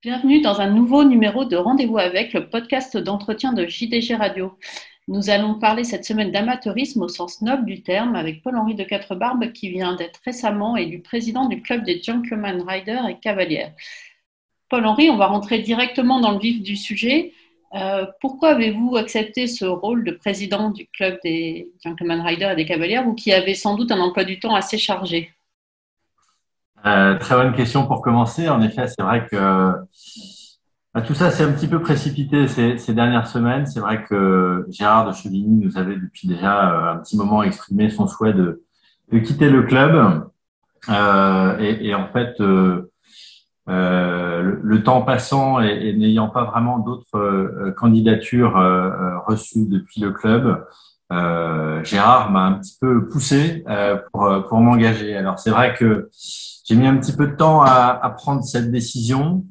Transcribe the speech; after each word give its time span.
Bienvenue 0.00 0.40
dans 0.40 0.60
un 0.60 0.70
nouveau 0.70 1.02
numéro 1.02 1.44
de 1.44 1.56
Rendez-vous 1.56 1.98
avec, 1.98 2.32
le 2.32 2.48
podcast 2.48 2.96
d'entretien 2.96 3.52
de 3.52 3.66
JDG 3.66 4.14
Radio. 4.14 4.56
Nous 5.08 5.28
allons 5.28 5.58
parler 5.58 5.82
cette 5.82 6.04
semaine 6.04 6.30
d'amateurisme 6.30 7.02
au 7.02 7.08
sens 7.08 7.42
noble 7.42 7.64
du 7.64 7.82
terme 7.82 8.14
avec 8.14 8.44
Paul-Henri 8.44 8.76
de 8.76 8.84
Quatrebarbes 8.84 9.50
qui 9.50 9.70
vient 9.70 9.96
d'être 9.96 10.20
récemment 10.24 10.76
élu 10.76 11.00
président 11.00 11.46
du 11.46 11.62
club 11.62 11.82
des 11.82 12.00
Gentleman 12.00 12.62
Riders 12.62 13.08
et 13.08 13.18
Cavalières. 13.18 13.72
Paul-Henri, 14.68 15.10
on 15.10 15.16
va 15.16 15.26
rentrer 15.26 15.58
directement 15.58 16.20
dans 16.20 16.30
le 16.30 16.38
vif 16.38 16.62
du 16.62 16.76
sujet. 16.76 17.32
Euh, 17.74 18.06
pourquoi 18.20 18.50
avez-vous 18.50 18.94
accepté 18.94 19.48
ce 19.48 19.64
rôle 19.64 20.04
de 20.04 20.12
président 20.12 20.70
du 20.70 20.86
club 20.86 21.18
des 21.24 21.72
Gentleman 21.82 22.20
Riders 22.20 22.52
et 22.52 22.56
des 22.56 22.66
Cavalières, 22.66 23.02
vous 23.02 23.16
qui 23.16 23.32
avez 23.32 23.56
sans 23.56 23.74
doute 23.74 23.90
un 23.90 23.98
emploi 23.98 24.22
du 24.22 24.38
temps 24.38 24.54
assez 24.54 24.78
chargé? 24.78 25.32
Euh, 26.86 27.18
très 27.18 27.34
bonne 27.34 27.54
question 27.54 27.86
pour 27.86 28.02
commencer. 28.02 28.48
En 28.48 28.62
effet, 28.62 28.86
c'est 28.86 29.02
vrai 29.02 29.26
que 29.26 29.72
bah, 30.94 31.02
tout 31.02 31.14
ça 31.14 31.30
s'est 31.30 31.44
un 31.44 31.52
petit 31.52 31.68
peu 31.68 31.80
précipité 31.80 32.46
ces, 32.48 32.94
dernières 32.94 33.26
semaines. 33.26 33.66
C'est 33.66 33.80
vrai 33.80 34.04
que 34.04 34.66
Gérard 34.70 35.06
de 35.06 35.12
Chevigny 35.12 35.64
nous 35.64 35.76
avait 35.76 35.96
depuis 35.96 36.28
déjà 36.28 36.70
euh, 36.70 36.92
un 36.94 36.96
petit 36.98 37.16
moment 37.16 37.42
exprimé 37.42 37.90
son 37.90 38.06
souhait 38.06 38.32
de, 38.32 38.64
quitter 39.24 39.50
le 39.50 39.62
club. 39.62 40.28
Euh, 40.88 41.58
et, 41.58 41.94
en 41.94 42.08
fait, 42.08 42.36
le, 42.38 42.90
temps 44.84 45.02
passant 45.02 45.60
et, 45.60 45.92
n'ayant 45.94 46.28
pas 46.28 46.44
vraiment 46.44 46.78
d'autres 46.78 47.74
candidatures 47.76 48.54
reçues 49.26 49.66
depuis 49.68 50.00
le 50.00 50.12
club, 50.12 50.64
Gérard 51.10 52.30
m'a 52.30 52.44
un 52.44 52.52
petit 52.54 52.76
peu 52.80 53.08
poussé 53.08 53.64
pour, 54.12 54.46
pour 54.48 54.58
m'engager. 54.60 55.16
Alors 55.16 55.38
c'est 55.38 55.50
vrai 55.50 55.74
que 55.74 56.10
j'ai 56.64 56.74
mis 56.76 56.86
un 56.86 56.96
petit 56.96 57.14
peu 57.14 57.26
de 57.26 57.34
temps 57.34 57.62
à, 57.62 57.98
à 58.02 58.10
prendre 58.10 58.42
cette 58.44 58.70
décision 58.70 59.44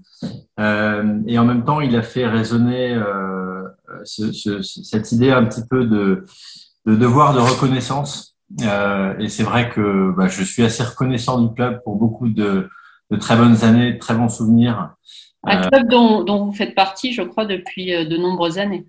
euh, 0.59 1.19
et 1.27 1.37
en 1.37 1.45
même 1.45 1.63
temps, 1.63 1.81
il 1.81 1.95
a 1.95 2.01
fait 2.01 2.25
résonner 2.25 2.93
euh, 2.93 3.63
ce, 4.03 4.31
ce, 4.31 4.61
cette 4.61 5.11
idée 5.11 5.31
un 5.31 5.45
petit 5.45 5.61
peu 5.69 5.85
de, 5.85 6.25
de 6.85 6.95
devoir 6.95 7.33
de 7.33 7.39
reconnaissance. 7.39 8.35
Euh, 8.61 9.17
et 9.19 9.29
c'est 9.29 9.43
vrai 9.43 9.69
que 9.69 10.13
bah, 10.15 10.27
je 10.27 10.43
suis 10.43 10.63
assez 10.63 10.83
reconnaissant 10.83 11.41
du 11.41 11.53
club 11.53 11.81
pour 11.83 11.97
beaucoup 11.97 12.29
de, 12.29 12.69
de 13.11 13.17
très 13.17 13.35
bonnes 13.35 13.63
années, 13.63 13.93
de 13.93 13.99
très 13.99 14.15
bons 14.15 14.29
souvenirs. 14.29 14.91
Un 15.43 15.63
euh, 15.63 15.69
club 15.69 15.89
dont, 15.89 16.23
dont, 16.23 16.45
vous 16.45 16.53
faites 16.53 16.73
partie, 16.73 17.13
je 17.13 17.21
crois, 17.21 17.45
depuis 17.45 17.93
euh, 17.93 18.05
de 18.05 18.17
nombreuses 18.17 18.57
années. 18.57 18.87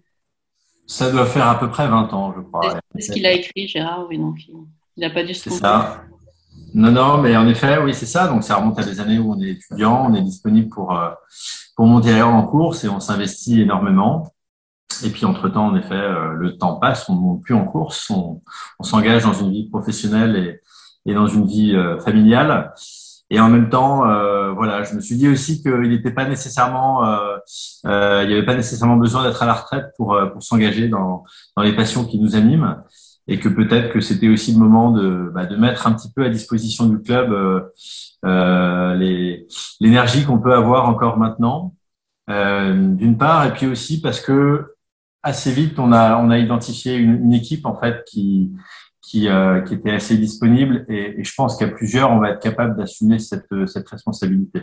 Ça 0.88 1.10
doit 1.10 1.26
faire 1.26 1.46
à 1.46 1.58
peu 1.58 1.68
près 1.68 1.86
20 1.86 2.12
ans, 2.14 2.32
je 2.34 2.40
crois. 2.40 2.80
C'est 2.94 3.02
ce 3.02 3.12
qu'il 3.12 3.26
a 3.26 3.32
écrit, 3.32 3.68
Gérard, 3.68 4.06
oui, 4.08 4.18
donc 4.18 4.38
il 4.48 5.02
n'a 5.02 5.10
pas 5.10 5.22
dû 5.22 5.34
se 5.34 5.50
C'est 5.50 5.56
ça. 5.56 6.02
Non, 6.74 6.90
non, 6.90 7.18
mais 7.18 7.36
en 7.36 7.46
effet, 7.46 7.78
oui, 7.78 7.92
c'est 7.92 8.06
ça. 8.06 8.26
Donc, 8.26 8.42
ça 8.42 8.56
remonte 8.56 8.78
à 8.78 8.84
des 8.84 8.98
années 8.98 9.18
où 9.18 9.32
on 9.32 9.40
est 9.40 9.50
étudiant, 9.50 10.06
on 10.10 10.14
est 10.14 10.22
disponible 10.22 10.70
pour, 10.70 10.96
euh, 10.96 11.10
pour 11.76 11.86
monter 11.86 12.20
en 12.22 12.42
course 12.44 12.84
et 12.84 12.88
on 12.88 13.00
s'investit 13.00 13.60
énormément. 13.60 14.32
Et 15.04 15.10
puis, 15.10 15.26
entre-temps, 15.26 15.66
en 15.66 15.76
effet, 15.76 15.94
euh, 15.94 16.32
le 16.32 16.56
temps 16.56 16.76
passe, 16.76 17.08
on 17.10 17.14
ne 17.14 17.20
monte 17.20 17.42
plus 17.42 17.54
en 17.54 17.66
course, 17.66 18.08
on, 18.08 18.40
on 18.78 18.82
s'engage 18.82 19.24
dans 19.24 19.34
une 19.34 19.50
vie 19.50 19.68
professionnelle 19.68 20.36
et, 20.36 21.10
et 21.10 21.14
dans 21.14 21.26
une 21.26 21.46
vie 21.46 21.76
euh, 21.76 22.00
familiale. 22.00 22.72
Et 23.30 23.38
en 23.40 23.50
même 23.50 23.68
temps, 23.68 24.04
voilà, 24.58 24.82
je 24.82 24.94
me 24.94 25.00
suis 25.00 25.16
dit 25.16 25.28
aussi 25.28 25.62
qu'il 25.62 25.88
n'était 25.88 26.10
pas 26.10 26.28
nécessairement, 26.28 27.06
euh, 27.06 27.38
il 27.84 28.28
n'y 28.28 28.34
avait 28.34 28.44
pas 28.44 28.54
nécessairement 28.54 28.96
besoin 28.96 29.24
d'être 29.24 29.42
à 29.42 29.46
la 29.46 29.54
retraite 29.54 29.86
pour, 29.96 30.18
pour 30.32 30.42
s'engager 30.42 30.88
dans, 30.88 31.24
dans 31.56 31.62
les 31.62 31.74
passions 31.74 32.04
qui 32.04 32.18
nous 32.18 32.36
animent. 32.36 32.82
Et 33.28 33.38
que 33.38 33.50
peut-être 33.50 33.92
que 33.92 34.00
c'était 34.00 34.28
aussi 34.28 34.52
le 34.52 34.58
moment 34.58 34.90
de, 34.90 35.30
bah, 35.34 35.44
de 35.44 35.54
mettre 35.54 35.86
un 35.86 35.92
petit 35.92 36.10
peu 36.10 36.24
à 36.24 36.30
disposition 36.30 36.86
du 36.86 36.98
club 37.02 37.30
euh, 37.30 37.60
euh, 38.24 38.94
l'énergie 39.80 40.24
qu'on 40.24 40.38
peut 40.38 40.54
avoir 40.54 40.88
encore 40.88 41.18
maintenant, 41.18 41.74
euh, 42.30 42.94
d'une 42.94 43.18
part, 43.18 43.44
et 43.46 43.52
puis 43.52 43.66
aussi 43.66 44.00
parce 44.00 44.20
que 44.22 44.74
assez 45.22 45.52
vite 45.52 45.78
on 45.78 45.92
a 45.92 46.16
on 46.16 46.30
a 46.30 46.38
identifié 46.38 46.94
une, 46.94 47.24
une 47.24 47.32
équipe 47.32 47.66
en 47.66 47.78
fait 47.78 48.04
qui 48.06 48.52
qui, 49.08 49.28
euh, 49.28 49.60
qui 49.62 49.74
était 49.74 49.92
assez 49.92 50.16
disponible 50.16 50.84
et, 50.88 51.20
et 51.20 51.24
je 51.24 51.34
pense 51.34 51.56
qu'à 51.56 51.68
plusieurs 51.68 52.10
on 52.10 52.18
va 52.18 52.30
être 52.30 52.42
capable 52.42 52.76
d'assumer 52.76 53.18
cette 53.18 53.66
cette 53.66 53.88
responsabilité. 53.88 54.62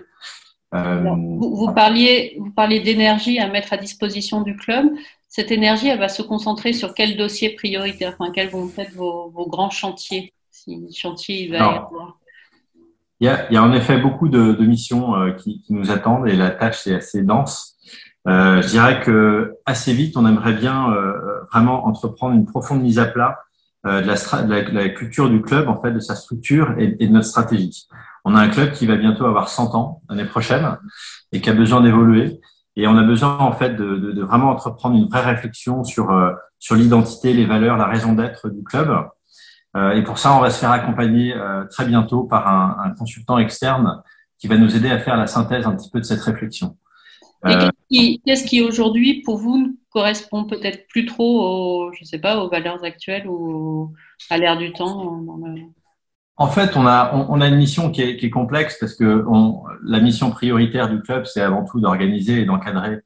Euh, 0.74 1.02
vous, 1.04 1.56
vous, 1.56 1.74
parliez 1.74 2.36
vous 2.40 2.52
parliez 2.52 2.80
d'énergie 2.80 3.40
à 3.40 3.48
mettre 3.48 3.72
à 3.74 3.78
disposition 3.78 4.42
du 4.42 4.56
club 4.56 4.88
cette 5.36 5.52
énergie, 5.52 5.90
elle 5.90 6.00
va 6.00 6.08
se 6.08 6.22
concentrer 6.22 6.72
sur 6.72 6.94
quel 6.94 7.18
dossier 7.18 7.50
prioritaire 7.50 8.16
enfin, 8.18 8.32
Quels 8.32 8.48
vont 8.48 8.72
être 8.78 8.94
vos, 8.94 9.48
grands 9.50 9.70
chantiers 9.70 10.34
Si 10.50 10.88
chantier 10.96 11.44
il 11.44 11.52
va 11.52 11.58
y 11.58 11.60
avoir 11.60 12.20
il 13.20 13.28
y, 13.28 13.30
a, 13.30 13.50
il 13.50 13.54
y 13.54 13.58
a 13.58 13.64
en 13.64 13.74
effet 13.74 13.98
beaucoup 13.98 14.30
de, 14.30 14.54
de 14.54 14.66
missions 14.66 15.16
euh, 15.16 15.32
qui, 15.32 15.62
qui, 15.62 15.74
nous 15.74 15.92
attendent 15.92 16.28
et 16.28 16.36
la 16.36 16.52
tâche 16.52 16.88
est 16.88 16.96
assez 16.96 17.22
dense. 17.22 17.76
Euh, 18.28 18.62
je 18.62 18.68
dirais 18.68 19.02
que 19.02 19.56
assez 19.66 19.94
vite, 19.94 20.16
on 20.16 20.26
aimerait 20.26 20.54
bien 20.54 20.92
euh, 20.92 21.42
vraiment 21.52 21.86
entreprendre 21.86 22.36
une 22.36 22.46
profonde 22.46 22.82
mise 22.82 23.00
à 23.00 23.06
plat 23.06 23.45
euh, 23.86 24.02
de, 24.02 24.08
la, 24.08 24.14
de, 24.16 24.52
la, 24.52 24.62
de, 24.64 24.72
la, 24.72 24.90
culture 24.90 25.30
du 25.30 25.42
club, 25.42 25.68
en 25.68 25.82
fait, 25.82 25.92
de 25.92 26.00
sa 26.00 26.16
structure 26.16 26.76
et, 26.78 26.96
et, 27.00 27.08
de 27.08 27.14
notre 27.14 27.28
stratégie. 27.28 27.88
On 28.24 28.36
a 28.36 28.40
un 28.40 28.50
club 28.50 28.72
qui 28.72 28.86
va 28.88 28.96
bientôt 28.96 29.26
avoir 29.26 29.50
100 29.50 29.76
ans 29.76 30.02
l'année 30.10 30.26
prochaine 30.26 30.78
et 31.32 31.42
qui 31.42 31.50
a 31.50 31.54
besoin 31.54 31.82
d'évoluer. 31.82 32.40
Et 32.76 32.88
on 32.88 32.98
a 32.98 33.04
besoin 33.04 33.38
en 33.38 33.54
fait 33.54 33.76
de, 33.76 33.96
de, 33.96 34.12
de 34.12 34.22
vraiment 34.24 34.50
entreprendre 34.50 34.98
une 34.98 35.08
vraie 35.08 35.24
réflexion 35.24 35.84
sur 35.84 36.12
euh, 36.12 36.32
sur 36.60 36.76
l'identité, 36.76 37.34
les 37.34 37.46
valeurs, 37.46 37.78
la 37.78 37.86
raison 37.86 38.14
d'être 38.14 38.50
du 38.50 38.64
club. 38.64 38.90
Euh, 39.76 39.92
et 39.92 40.04
pour 40.04 40.18
ça, 40.18 40.36
on 40.36 40.40
va 40.40 40.50
se 40.50 40.60
faire 40.60 40.72
accompagner 40.72 41.34
euh, 41.36 41.66
très 41.66 41.86
bientôt 41.86 42.24
par 42.24 42.48
un, 42.48 42.78
un, 42.86 42.92
consultant 42.92 43.38
externe 43.38 44.02
qui 44.40 44.48
va 44.48 44.58
nous 44.58 44.76
aider 44.76 44.90
à 44.90 45.00
faire 45.00 45.18
la 45.18 45.28
synthèse 45.28 45.68
un 45.68 45.76
petit 45.76 45.92
peu 45.92 46.00
de 46.00 46.06
cette 46.06 46.22
réflexion. 46.22 46.78
Qu'est-ce 47.44 48.46
qui, 48.46 48.62
aujourd'hui, 48.62 49.22
pour 49.22 49.38
vous, 49.38 49.78
correspond 49.96 50.44
peut-être 50.44 50.88
plus 50.90 51.06
trop, 51.06 51.88
aux, 51.88 51.94
je 51.94 52.04
sais 52.04 52.20
pas, 52.20 52.38
aux 52.44 52.50
valeurs 52.50 52.84
actuelles 52.84 53.28
ou 53.28 53.94
à 54.30 54.38
l'ère 54.38 54.58
du 54.58 54.74
temps 54.74 55.24
le... 55.26 55.62
En 56.38 56.48
fait, 56.48 56.76
on 56.76 56.86
a, 56.86 57.16
on, 57.30 57.40
a 57.40 57.48
une 57.48 57.56
mission 57.56 57.92
qui 57.92 58.02
est, 58.02 58.30
complexe 58.30 58.78
parce 58.78 58.94
que 58.94 59.24
la 59.86 60.02
mission 60.02 60.32
prioritaire 60.32 60.90
du 60.90 61.02
club, 61.02 61.26
c'est 61.26 61.42
avant 61.42 61.64
tout 61.64 61.80
d'organiser 61.80 62.42
et 62.42 62.46
d'encadrer 62.46 63.00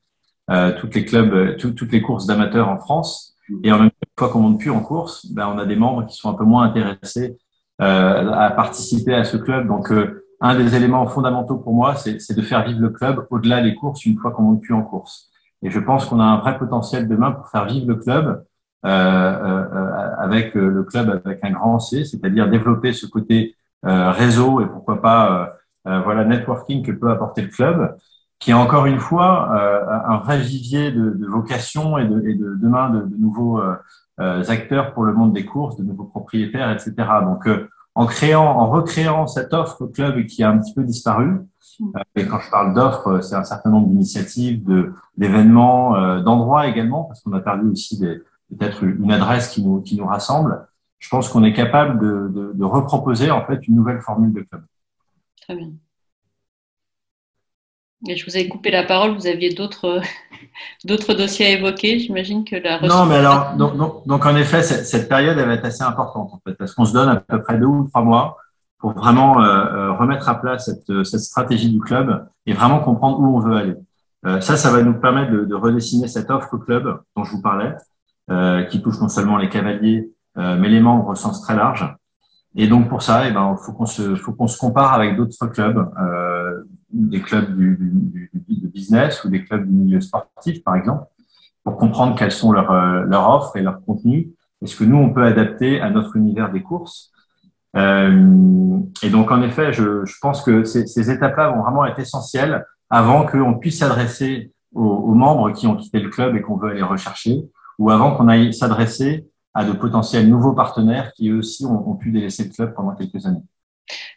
euh, 0.49 0.75
toutes 0.79 0.95
les 0.95 1.05
clubs, 1.05 1.31
euh, 1.31 1.55
toutes 1.55 1.91
les 1.91 2.01
courses 2.01 2.25
d'amateurs 2.25 2.69
en 2.69 2.79
France. 2.79 3.35
Et 3.63 3.71
en 3.71 3.77
même 3.77 3.91
fois 4.17 4.29
qu'on 4.29 4.39
monte 4.39 4.59
plus 4.59 4.71
en 4.71 4.81
course, 4.81 5.27
ben, 5.27 5.47
on 5.53 5.59
a 5.59 5.65
des 5.67 5.75
membres 5.75 6.07
qui 6.07 6.17
sont 6.17 6.27
un 6.27 6.33
peu 6.33 6.43
moins 6.43 6.63
intéressés 6.63 7.37
euh, 7.81 8.31
à 8.31 8.49
participer 8.49 9.13
à 9.13 9.23
ce 9.23 9.37
club. 9.37 9.67
Donc, 9.67 9.91
euh, 9.91 10.25
un 10.41 10.55
des 10.55 10.75
éléments 10.75 11.05
fondamentaux 11.05 11.57
pour 11.57 11.73
moi, 11.75 11.95
c'est 11.95 12.33
de 12.33 12.41
faire 12.41 12.65
vivre 12.65 12.79
le 12.79 12.89
club 12.89 13.27
au-delà 13.29 13.61
des 13.61 13.75
courses 13.75 14.05
une 14.05 14.17
fois 14.17 14.31
qu'on 14.31 14.41
monte 14.41 14.61
plus 14.61 14.73
en 14.73 14.81
course. 14.81 15.29
Et 15.63 15.69
je 15.69 15.79
pense 15.79 16.05
qu'on 16.05 16.19
a 16.19 16.23
un 16.23 16.37
vrai 16.37 16.57
potentiel 16.57 17.07
demain 17.07 17.31
pour 17.31 17.49
faire 17.49 17.65
vivre 17.65 17.87
le 17.87 17.95
club 17.95 18.43
euh, 18.85 18.89
euh, 18.89 20.15
avec 20.19 20.55
euh, 20.55 20.69
le 20.69 20.83
club 20.83 21.21
avec 21.25 21.43
un 21.43 21.51
grand 21.51 21.79
C, 21.79 22.05
c'est-à-dire 22.05 22.49
développer 22.49 22.93
ce 22.93 23.05
côté 23.05 23.55
réseau 23.83 24.59
et 24.59 24.65
pourquoi 24.65 25.01
pas 25.01 25.53
voilà 25.85 26.25
networking 26.25 26.85
que 26.85 26.91
peut 26.91 27.09
apporter 27.09 27.41
le 27.41 27.47
club, 27.47 27.95
qui 28.37 28.51
est 28.51 28.53
encore 28.53 28.85
une 28.87 28.99
fois 28.99 29.49
un 30.05 30.17
vrai 30.17 30.37
vivier 30.37 30.91
de, 30.91 31.11
de 31.11 31.25
vocation 31.25 31.97
et 31.97 32.03
de, 32.05 32.27
et 32.27 32.35
de 32.35 32.55
demain 32.61 32.89
de, 32.89 33.01
de 33.03 33.15
nouveaux 33.15 33.61
acteurs 34.17 34.93
pour 34.93 35.05
le 35.05 35.13
monde 35.13 35.31
des 35.31 35.45
courses, 35.45 35.77
de 35.77 35.83
nouveaux 35.83 36.03
propriétaires, 36.03 36.69
etc. 36.71 36.93
Donc 37.23 37.47
en 37.95 38.05
créant, 38.05 38.45
en 38.45 38.69
recréant 38.69 39.27
cette 39.27 39.53
offre 39.53 39.85
club 39.87 40.25
qui 40.25 40.43
a 40.43 40.49
un 40.49 40.59
petit 40.59 40.73
peu 40.73 40.83
disparu. 40.83 41.39
Et 42.15 42.25
quand 42.25 42.39
je 42.39 42.49
parle 42.49 42.73
d'offres, 42.73 43.21
c'est 43.21 43.35
un 43.35 43.43
certain 43.43 43.69
nombre 43.69 43.87
d'initiatives, 43.87 44.63
de 44.65 44.93
d'événements, 45.17 46.19
d'endroits 46.19 46.67
également, 46.67 47.05
parce 47.05 47.21
qu'on 47.21 47.31
a 47.33 47.39
perdu 47.39 47.69
aussi 47.69 47.97
des, 47.97 48.21
peut-être 48.49 48.83
une 48.83 49.11
adresse 49.11 49.49
qui 49.49 49.63
nous, 49.63 49.81
qui 49.81 49.95
nous 49.95 50.05
rassemble, 50.05 50.67
je 50.97 51.09
pense 51.09 51.29
qu'on 51.29 51.43
est 51.43 51.53
capable 51.53 51.99
de, 51.99 52.27
de, 52.27 52.51
de, 52.53 52.63
reproposer 52.63 53.31
en 53.31 53.45
fait 53.45 53.67
une 53.67 53.75
nouvelle 53.75 54.01
formule 54.01 54.33
de 54.33 54.41
club. 54.41 54.63
Très 55.41 55.55
bien. 55.55 55.71
Et 58.07 58.15
je 58.15 58.25
vous 58.25 58.37
ai 58.37 58.47
coupé 58.47 58.71
la 58.71 58.83
parole, 58.83 59.11
vous 59.11 59.27
aviez 59.27 59.53
d'autres 59.53 60.01
d'autres 60.85 61.13
dossiers 61.13 61.47
à 61.47 61.49
évoquer. 61.51 61.99
J'imagine 61.99 62.45
que 62.45 62.55
la 62.55 62.79
Non, 62.81 63.05
mais 63.05 63.15
alors, 63.15 63.55
donc, 63.55 63.75
donc, 63.77 64.07
donc, 64.07 64.25
en 64.25 64.35
effet, 64.35 64.63
cette, 64.63 64.85
cette, 64.85 65.09
période, 65.09 65.37
elle 65.37 65.47
va 65.47 65.55
être 65.55 65.65
assez 65.65 65.83
importante 65.83 66.31
en 66.33 66.39
fait, 66.45 66.55
parce 66.55 66.73
qu'on 66.73 66.85
se 66.85 66.93
donne 66.93 67.09
à 67.09 67.17
peu 67.17 67.41
près 67.41 67.57
deux 67.57 67.65
ou 67.65 67.87
trois 67.87 68.03
mois 68.03 68.37
pour 68.77 68.93
vraiment 68.93 69.41
euh, 69.41 69.45
euh 69.45 69.93
remettre 69.93 70.29
à 70.29 70.39
plat 70.39 70.57
cette, 70.57 71.03
cette 71.03 71.19
stratégie 71.19 71.69
du 71.69 71.81
club 71.81 72.25
et 72.45 72.53
vraiment 72.53 72.79
comprendre 72.79 73.19
où 73.19 73.35
on 73.35 73.39
veut 73.39 73.55
aller. 73.55 73.75
Euh, 74.25 74.41
ça, 74.41 74.57
ça 74.57 74.71
va 74.71 74.81
nous 74.81 74.99
permettre 74.99 75.31
de, 75.31 75.45
de 75.45 75.55
redessiner 75.55 76.07
cette 76.07 76.29
offre 76.29 76.57
club 76.57 76.99
dont 77.15 77.23
je 77.23 77.31
vous 77.31 77.41
parlais, 77.41 77.73
euh, 78.31 78.63
qui 78.63 78.81
touche 78.81 78.99
non 78.99 79.09
seulement 79.09 79.37
les 79.37 79.49
cavaliers, 79.49 80.11
euh, 80.37 80.55
mais 80.55 80.69
les 80.69 80.79
membres 80.79 81.07
au 81.07 81.15
sens 81.15 81.41
très 81.41 81.55
large. 81.55 81.91
Et 82.55 82.67
donc 82.67 82.89
pour 82.89 83.01
ça, 83.01 83.27
eh 83.27 83.31
ben, 83.31 83.55
faut 83.57 83.73
qu'on 83.73 83.85
se, 83.85 84.15
faut 84.15 84.33
qu'on 84.33 84.47
se 84.47 84.57
compare 84.57 84.93
avec 84.93 85.15
d'autres 85.15 85.47
clubs, 85.47 85.89
euh, 85.99 86.63
des 86.91 87.21
clubs 87.21 87.55
du, 87.55 88.31
business 88.73 89.23
ou 89.23 89.29
des 89.29 89.43
clubs 89.43 89.65
du 89.65 89.71
milieu 89.71 90.01
sportif, 90.01 90.63
par 90.63 90.75
exemple, 90.75 91.05
pour 91.63 91.77
comprendre 91.77 92.15
quelles 92.17 92.31
sont 92.31 92.51
leurs 92.51 92.71
euh, 92.71 93.11
offres 93.11 93.57
et 93.57 93.61
leurs 93.61 93.83
contenus. 93.85 94.27
Est-ce 94.63 94.75
que 94.75 94.83
nous 94.83 94.97
on 94.97 95.13
peut 95.13 95.23
adapter 95.23 95.81
à 95.81 95.89
notre 95.89 96.15
univers 96.15 96.51
des 96.51 96.61
courses? 96.61 97.11
Euh, 97.75 98.79
Et 99.03 99.09
donc 99.09 99.31
en 99.31 99.41
effet, 99.41 99.73
je, 99.73 100.05
je 100.05 100.15
pense 100.21 100.41
que 100.41 100.63
ces, 100.63 100.87
ces 100.87 101.11
étapes-là 101.11 101.51
vont 101.51 101.61
vraiment 101.61 101.85
être 101.85 101.99
essentielles 101.99 102.65
avant 102.89 103.25
qu'on 103.25 103.55
puisse 103.55 103.79
s'adresser 103.79 104.51
aux, 104.73 105.13
membres 105.13 105.51
qui 105.51 105.67
ont 105.67 105.75
quitté 105.75 105.99
le 105.99 106.09
club 106.09 106.35
et 106.35 106.41
qu'on 106.41 106.57
veut 106.57 106.69
aller 106.69 106.83
rechercher, 106.83 107.43
ou 107.77 107.89
avant 107.89 108.15
qu'on 108.15 108.27
aille 108.27 108.53
s'adresser 108.53 109.27
à 109.53 109.65
de 109.65 109.71
potentiels 109.71 110.29
nouveaux 110.29 110.53
partenaires 110.53 111.11
qui 111.13 111.29
eux 111.29 111.37
aussi 111.37 111.65
ont, 111.65 111.95
pu 111.95 112.11
délaisser 112.11 112.45
le 112.45 112.49
club 112.51 112.73
pendant 112.75 112.93
quelques 112.93 113.25
années. 113.25 113.43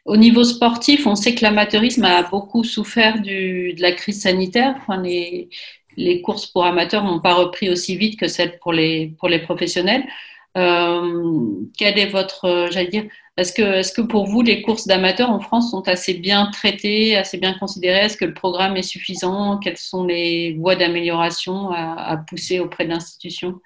Au 0.04 0.16
niveau 0.16 0.44
sportif, 0.44 1.06
on 1.06 1.14
sait 1.14 1.34
que 1.34 1.42
l'amateurisme 1.42 2.04
a 2.04 2.22
beaucoup 2.22 2.64
souffert 2.64 3.20
de 3.22 3.80
la 3.80 3.92
crise 3.92 4.22
sanitaire. 4.22 4.76
Les, 5.96 6.22
courses 6.22 6.46
pour 6.46 6.64
amateurs 6.64 7.04
n'ont 7.04 7.20
pas 7.20 7.34
repris 7.34 7.70
aussi 7.70 7.96
vite 7.96 8.18
que 8.18 8.28
celles 8.28 8.58
pour 8.58 8.72
les, 8.72 9.14
professionnels. 9.44 10.04
Est-ce 13.38 13.54
que, 13.54 13.62
est-ce 13.62 13.92
que 13.92 14.02
pour 14.02 14.26
vous, 14.26 14.42
les 14.42 14.60
courses 14.60 14.86
d'amateurs 14.86 15.30
en 15.30 15.40
France 15.40 15.70
sont 15.70 15.88
assez 15.88 16.12
bien 16.14 16.50
traitées, 16.52 17.16
assez 17.16 17.38
bien 17.38 17.54
considérées? 17.54 18.00
Est-ce 18.00 18.18
que 18.18 18.26
le 18.26 18.34
programme 18.34 18.76
est 18.76 18.82
suffisant? 18.82 19.58
Quelles 19.58 19.78
sont 19.78 20.04
les 20.04 20.52
voies 20.58 20.76
d'amélioration 20.76 21.70
à, 21.70 22.18
pousser 22.28 22.60
auprès 22.60 22.84
de 22.84 22.90
l'institution 22.90 23.60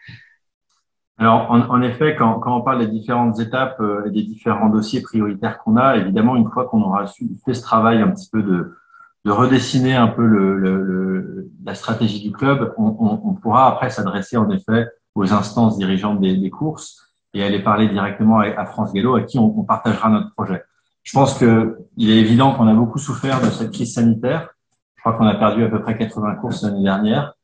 alors, 1.19 1.51
en, 1.51 1.81
effet, 1.81 2.15
quand, 2.15 2.41
quand, 2.41 2.59
on 2.59 2.61
parle 2.61 2.81
des 2.81 2.89
différentes 2.89 3.41
étapes 3.41 3.81
euh, 3.81 4.05
et 4.05 4.11
des 4.11 4.23
différents 4.23 4.69
dossiers 4.69 5.01
prioritaires 5.01 5.59
qu'on 5.59 5.77
a, 5.77 5.97
évidemment, 5.97 6.37
une 6.37 6.51
fois 6.51 6.67
qu'on 6.67 6.83
aura 6.83 7.07
fait 7.45 7.55
ce 7.55 7.63
travail 7.63 8.03
un 8.03 8.09
petit 8.09 8.29
peu 8.31 8.43
de, 8.43 8.77
de 9.25 9.31
redessiner 9.31 9.95
un 9.95 10.09
peu 10.09 10.25
la 11.65 11.75
stratégie 11.75 12.23
du 12.23 12.33
club, 12.33 12.75
on, 12.77 13.35
pourra 13.35 13.67
après 13.67 13.89
s'adresser 13.89 14.37
en 14.37 14.51
effet 14.51 14.89
aux 15.15 15.33
instances 15.33 15.79
dirigeantes 15.79 16.21
des, 16.21 16.37
des 16.37 16.51
courses 16.51 17.11
et 17.33 17.43
aller 17.43 17.61
parler 17.61 17.89
directement 17.89 18.41
à, 18.41 18.67
France 18.67 18.93
Gallo, 18.93 19.15
à 19.17 19.23
qui 19.23 19.39
on, 19.39 19.59
on, 19.59 19.65
partagera 19.65 20.11
notre 20.11 20.33
projet. 20.35 20.63
Je 21.03 21.13
pense 21.13 21.39
que 21.39 21.79
il 21.97 22.11
est 22.11 22.19
évident 22.19 22.53
qu'on 22.53 22.69
a 22.69 22.75
beaucoup 22.75 22.99
souffert 22.99 23.41
de 23.41 23.47
cette 23.47 23.73
crise 23.73 23.95
sanitaire. 23.95 24.51
Je 24.97 25.01
crois 25.01 25.15
qu'on 25.15 25.27
a 25.27 25.35
perdu 25.35 25.65
à 25.65 25.69
peu 25.69 25.81
près 25.81 25.97
80 25.97 26.35
courses 26.37 26.63
l'année 26.63 26.83
dernière. 26.83 27.36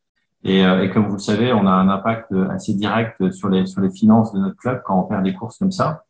Et, 0.44 0.64
euh, 0.66 0.82
et, 0.82 0.90
comme 0.90 1.06
vous 1.06 1.14
le 1.14 1.18
savez, 1.18 1.52
on 1.52 1.66
a 1.66 1.70
un 1.70 1.88
impact 1.88 2.32
assez 2.50 2.74
direct 2.74 3.30
sur 3.32 3.48
les, 3.48 3.66
sur 3.66 3.80
les 3.80 3.90
finances 3.90 4.32
de 4.32 4.40
notre 4.40 4.56
club 4.56 4.82
quand 4.84 4.98
on 4.98 5.04
perd 5.04 5.22
des 5.22 5.34
courses 5.34 5.58
comme 5.58 5.72
ça. 5.72 6.04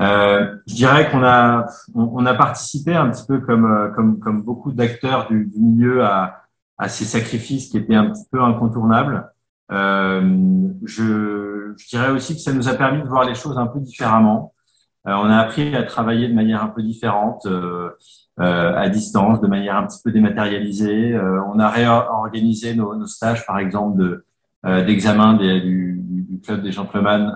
Euh, 0.00 0.56
je 0.66 0.74
dirais 0.74 1.10
qu'on 1.10 1.22
a, 1.22 1.66
on, 1.94 2.24
a 2.24 2.34
participé 2.34 2.94
un 2.94 3.10
petit 3.10 3.26
peu 3.26 3.40
comme, 3.40 3.66
euh, 3.66 3.88
comme, 3.90 4.18
comme 4.18 4.42
beaucoup 4.42 4.72
d'acteurs 4.72 5.28
du, 5.28 5.44
du, 5.44 5.60
milieu 5.60 6.04
à, 6.04 6.42
à 6.78 6.88
ces 6.88 7.04
sacrifices 7.04 7.68
qui 7.68 7.76
étaient 7.76 7.94
un 7.94 8.10
petit 8.10 8.24
peu 8.30 8.42
incontournables. 8.42 9.30
Euh, 9.70 10.68
je, 10.84 11.74
je, 11.76 11.88
dirais 11.88 12.10
aussi 12.10 12.34
que 12.34 12.40
ça 12.40 12.52
nous 12.52 12.68
a 12.68 12.74
permis 12.74 13.02
de 13.02 13.08
voir 13.08 13.24
les 13.24 13.34
choses 13.34 13.58
un 13.58 13.66
peu 13.66 13.78
différemment. 13.78 14.54
Euh, 15.06 15.12
on 15.12 15.30
a 15.30 15.38
appris 15.38 15.74
à 15.74 15.82
travailler 15.82 16.28
de 16.28 16.34
manière 16.34 16.62
un 16.62 16.68
peu 16.68 16.82
différente, 16.82 17.46
euh, 17.46 17.90
euh 18.38 18.74
à 18.76 18.88
distance, 18.88 19.40
de 19.40 19.46
manière 19.46 19.76
un 19.76 19.86
petit 19.86 20.00
peu 20.04 20.12
dématérialisée. 20.12 21.18
on 21.18 21.58
a 21.58 21.68
réorganisé 21.68 22.74
nos, 22.74 22.94
nos, 22.94 23.06
stages, 23.06 23.46
par 23.46 23.58
exemple, 23.58 23.98
de, 23.98 24.24
d'examen 24.84 25.34
du, 25.34 26.00
du, 26.02 26.40
club 26.40 26.62
des 26.62 26.72
gentlemen, 26.72 27.32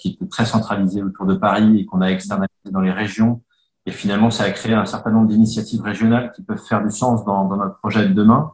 qui 0.00 0.10
était 0.10 0.26
très 0.26 0.44
centralisé 0.44 1.02
autour 1.02 1.26
de 1.26 1.34
Paris 1.34 1.80
et 1.80 1.86
qu'on 1.86 2.00
a 2.00 2.08
externalisé 2.08 2.70
dans 2.70 2.80
les 2.80 2.92
régions. 2.92 3.42
Et 3.86 3.90
finalement, 3.90 4.30
ça 4.30 4.44
a 4.44 4.50
créé 4.50 4.74
un 4.74 4.84
certain 4.84 5.10
nombre 5.10 5.28
d'initiatives 5.28 5.82
régionales 5.82 6.32
qui 6.32 6.42
peuvent 6.42 6.62
faire 6.62 6.82
du 6.82 6.90
sens 6.90 7.24
dans, 7.24 7.44
dans 7.44 7.56
notre 7.56 7.78
projet 7.78 8.06
de 8.08 8.12
demain. 8.12 8.52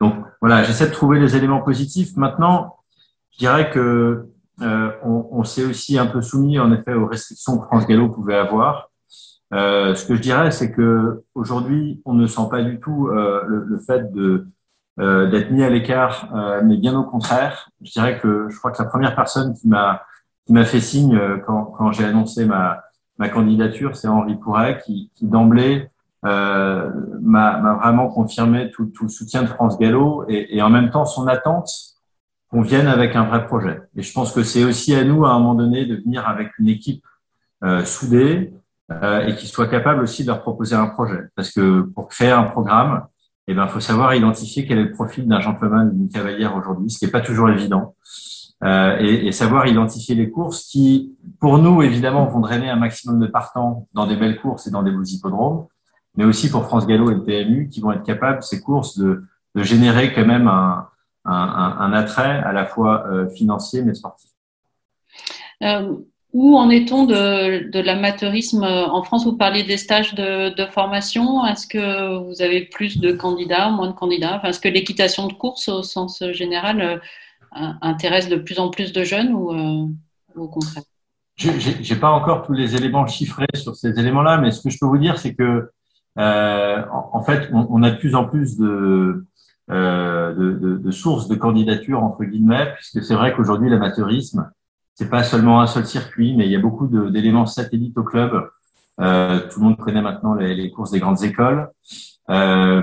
Donc 0.00 0.14
voilà, 0.40 0.62
j'essaie 0.62 0.86
de 0.86 0.92
trouver 0.92 1.20
les 1.20 1.36
éléments 1.36 1.60
positifs. 1.60 2.16
Maintenant, 2.16 2.76
je 3.32 3.38
dirais 3.38 3.70
que 3.70 4.28
euh, 4.62 4.90
on, 5.04 5.28
on 5.32 5.44
s'est 5.44 5.64
aussi 5.64 5.98
un 5.98 6.06
peu 6.06 6.22
soumis 6.22 6.58
en 6.58 6.72
effet 6.72 6.94
aux 6.94 7.06
restrictions 7.06 7.58
que 7.58 7.66
France 7.66 7.86
Gallo 7.86 8.08
pouvait 8.08 8.36
avoir. 8.36 8.90
Euh, 9.52 9.94
ce 9.94 10.06
que 10.06 10.14
je 10.16 10.20
dirais, 10.20 10.50
c'est 10.50 10.72
que 10.72 11.22
aujourd'hui, 11.34 12.02
on 12.04 12.14
ne 12.14 12.26
sent 12.26 12.48
pas 12.50 12.62
du 12.62 12.80
tout 12.80 13.08
euh, 13.08 13.42
le, 13.46 13.64
le, 13.64 13.78
fait 13.78 14.12
de 14.12 14.48
euh, 15.00 15.28
d'être 15.28 15.50
mis 15.50 15.62
à 15.64 15.70
l'écart, 15.70 16.28
euh, 16.34 16.60
mais 16.64 16.76
bien 16.76 16.96
au 16.98 17.04
contraire. 17.04 17.68
Je 17.82 17.90
dirais 17.90 18.18
que 18.20 18.48
je 18.48 18.56
crois 18.58 18.70
que 18.70 18.82
la 18.82 18.88
première 18.88 19.16
personne 19.16 19.54
qui 19.54 19.68
m'a 19.68 20.02
qui 20.46 20.52
m'a 20.52 20.64
fait 20.64 20.80
signe 20.80 21.16
euh, 21.16 21.38
quand, 21.44 21.64
quand 21.64 21.90
j'ai 21.92 22.04
annoncé 22.04 22.46
ma 22.46 22.82
ma 23.18 23.28
candidature, 23.28 23.96
c'est 23.96 24.08
Henri 24.08 24.36
Pourret, 24.36 24.80
qui, 24.84 25.10
qui 25.14 25.26
d'emblée 25.26 25.88
m'a 26.22 27.74
vraiment 27.82 28.08
confirmé 28.08 28.70
tout, 28.70 28.86
tout, 28.86 29.04
le 29.04 29.10
soutien 29.10 29.42
de 29.42 29.46
France 29.46 29.78
Gallo 29.78 30.24
et, 30.26 30.56
et, 30.56 30.62
en 30.62 30.70
même 30.70 30.90
temps 30.90 31.04
son 31.04 31.26
attente 31.28 31.68
qu'on 32.54 32.62
vienne 32.62 32.86
avec 32.86 33.16
un 33.16 33.24
vrai 33.24 33.46
projet. 33.46 33.80
Et 33.96 34.02
je 34.02 34.12
pense 34.12 34.30
que 34.30 34.44
c'est 34.44 34.62
aussi 34.62 34.94
à 34.94 35.02
nous, 35.02 35.24
à 35.24 35.30
un 35.30 35.40
moment 35.40 35.56
donné, 35.56 35.86
de 35.86 35.96
venir 35.96 36.28
avec 36.28 36.56
une 36.60 36.68
équipe 36.68 37.04
euh, 37.64 37.84
soudée 37.84 38.52
euh, 38.92 39.26
et 39.26 39.34
qui 39.34 39.48
soit 39.48 39.66
capable 39.66 40.04
aussi 40.04 40.22
de 40.22 40.28
leur 40.28 40.40
proposer 40.40 40.76
un 40.76 40.86
projet. 40.86 41.18
Parce 41.34 41.50
que 41.50 41.80
pour 41.80 42.06
créer 42.06 42.30
un 42.30 42.44
programme, 42.44 43.06
eh 43.48 43.54
ben, 43.54 43.66
faut 43.66 43.80
savoir 43.80 44.14
identifier 44.14 44.68
quel 44.68 44.78
est 44.78 44.84
le 44.84 44.92
profil 44.92 45.26
d'un 45.26 45.40
gentleman 45.40 45.88
ou 45.88 45.98
d'une 45.98 46.08
cavalière 46.08 46.54
aujourd'hui, 46.54 46.90
ce 46.90 47.00
qui 47.00 47.06
n'est 47.06 47.10
pas 47.10 47.22
toujours 47.22 47.50
évident. 47.50 47.96
Euh, 48.62 48.98
et, 49.00 49.26
et, 49.26 49.32
savoir 49.32 49.66
identifier 49.66 50.14
les 50.14 50.30
courses 50.30 50.62
qui, 50.62 51.12
pour 51.40 51.58
nous, 51.58 51.82
évidemment, 51.82 52.24
vont 52.26 52.38
drainer 52.38 52.70
un 52.70 52.76
maximum 52.76 53.18
de 53.18 53.26
partants 53.26 53.88
dans 53.94 54.06
des 54.06 54.14
belles 54.14 54.40
courses 54.40 54.68
et 54.68 54.70
dans 54.70 54.84
des 54.84 54.92
beaux 54.92 55.02
hippodromes, 55.02 55.66
mais 56.16 56.24
aussi 56.24 56.48
pour 56.52 56.66
France 56.66 56.86
Gallo 56.86 57.10
et 57.10 57.14
le 57.14 57.24
PMU 57.24 57.68
qui 57.68 57.80
vont 57.80 57.90
être 57.90 58.04
capables, 58.04 58.44
ces 58.44 58.60
courses, 58.60 58.96
de, 58.96 59.24
de 59.56 59.62
générer 59.64 60.14
quand 60.14 60.24
même 60.24 60.46
un, 60.46 60.86
un, 61.24 61.76
un, 61.78 61.92
attrait 61.92 62.40
à 62.44 62.52
la 62.52 62.66
fois 62.66 63.06
euh, 63.06 63.28
financier 63.30 63.82
mais 63.82 63.94
sportif. 63.94 64.30
Euh, 65.62 65.94
où 66.32 66.56
en 66.56 66.68
est-on 66.68 67.06
de, 67.06 67.70
de 67.70 67.78
l'amateurisme 67.80 68.64
en 68.64 69.02
France? 69.04 69.24
Vous 69.24 69.36
parliez 69.36 69.62
des 69.62 69.76
stages 69.76 70.14
de, 70.14 70.52
de 70.54 70.66
formation. 70.66 71.46
Est-ce 71.46 71.68
que 71.68 72.18
vous 72.26 72.42
avez 72.42 72.62
plus 72.62 72.98
de 72.98 73.12
candidats, 73.12 73.70
moins 73.70 73.86
de 73.86 73.92
candidats? 73.92 74.36
Enfin, 74.36 74.48
Est-ce 74.48 74.58
que 74.58 74.68
l'équitation 74.68 75.28
de 75.28 75.32
course 75.32 75.68
au 75.68 75.84
sens 75.84 76.24
général 76.32 77.00
euh, 77.56 77.72
intéresse 77.82 78.28
de 78.28 78.34
plus 78.34 78.58
en 78.58 78.68
plus 78.68 78.92
de 78.92 79.04
jeunes 79.04 79.32
ou, 79.32 79.52
euh, 79.52 79.86
au 80.34 80.48
contraire? 80.48 80.82
Je 81.36 81.50
n'ai 81.50 82.00
pas 82.00 82.10
encore 82.10 82.44
tous 82.44 82.52
les 82.52 82.74
éléments 82.74 83.06
chiffrés 83.06 83.46
sur 83.54 83.76
ces 83.76 83.96
éléments-là, 83.96 84.38
mais 84.38 84.50
ce 84.50 84.60
que 84.60 84.70
je 84.70 84.78
peux 84.80 84.86
vous 84.86 84.98
dire, 84.98 85.18
c'est 85.18 85.36
que 85.36 85.70
euh, 86.18 86.82
en, 86.90 87.22
fait, 87.22 87.50
on, 87.52 87.80
a 87.84 87.92
de 87.92 87.96
plus 87.96 88.16
en 88.16 88.24
plus 88.24 88.56
de, 88.56 89.24
euh, 89.70 90.34
de, 90.34 90.52
de, 90.52 90.76
de, 90.76 90.90
sources 90.90 91.28
de 91.28 91.34
candidatures 91.34 92.02
entre 92.02 92.24
guillemets, 92.24 92.72
puisque 92.74 93.02
c'est 93.02 93.14
vrai 93.14 93.34
qu'aujourd'hui 93.34 93.70
l'amateurisme, 93.70 94.50
c'est 94.94 95.08
pas 95.08 95.22
seulement 95.22 95.60
un 95.60 95.66
seul 95.66 95.86
circuit, 95.86 96.36
mais 96.36 96.46
il 96.46 96.52
y 96.52 96.56
a 96.56 96.60
beaucoup 96.60 96.86
d'éléments 96.86 97.46
satellites 97.46 97.96
au 97.98 98.04
club. 98.04 98.48
Euh, 99.00 99.40
tout 99.50 99.60
le 99.60 99.66
monde 99.66 99.76
connaît 99.76 100.02
maintenant 100.02 100.34
les, 100.34 100.54
les 100.54 100.70
courses 100.70 100.90
des 100.92 101.00
grandes 101.00 101.24
écoles. 101.24 101.68
Euh, 102.30 102.82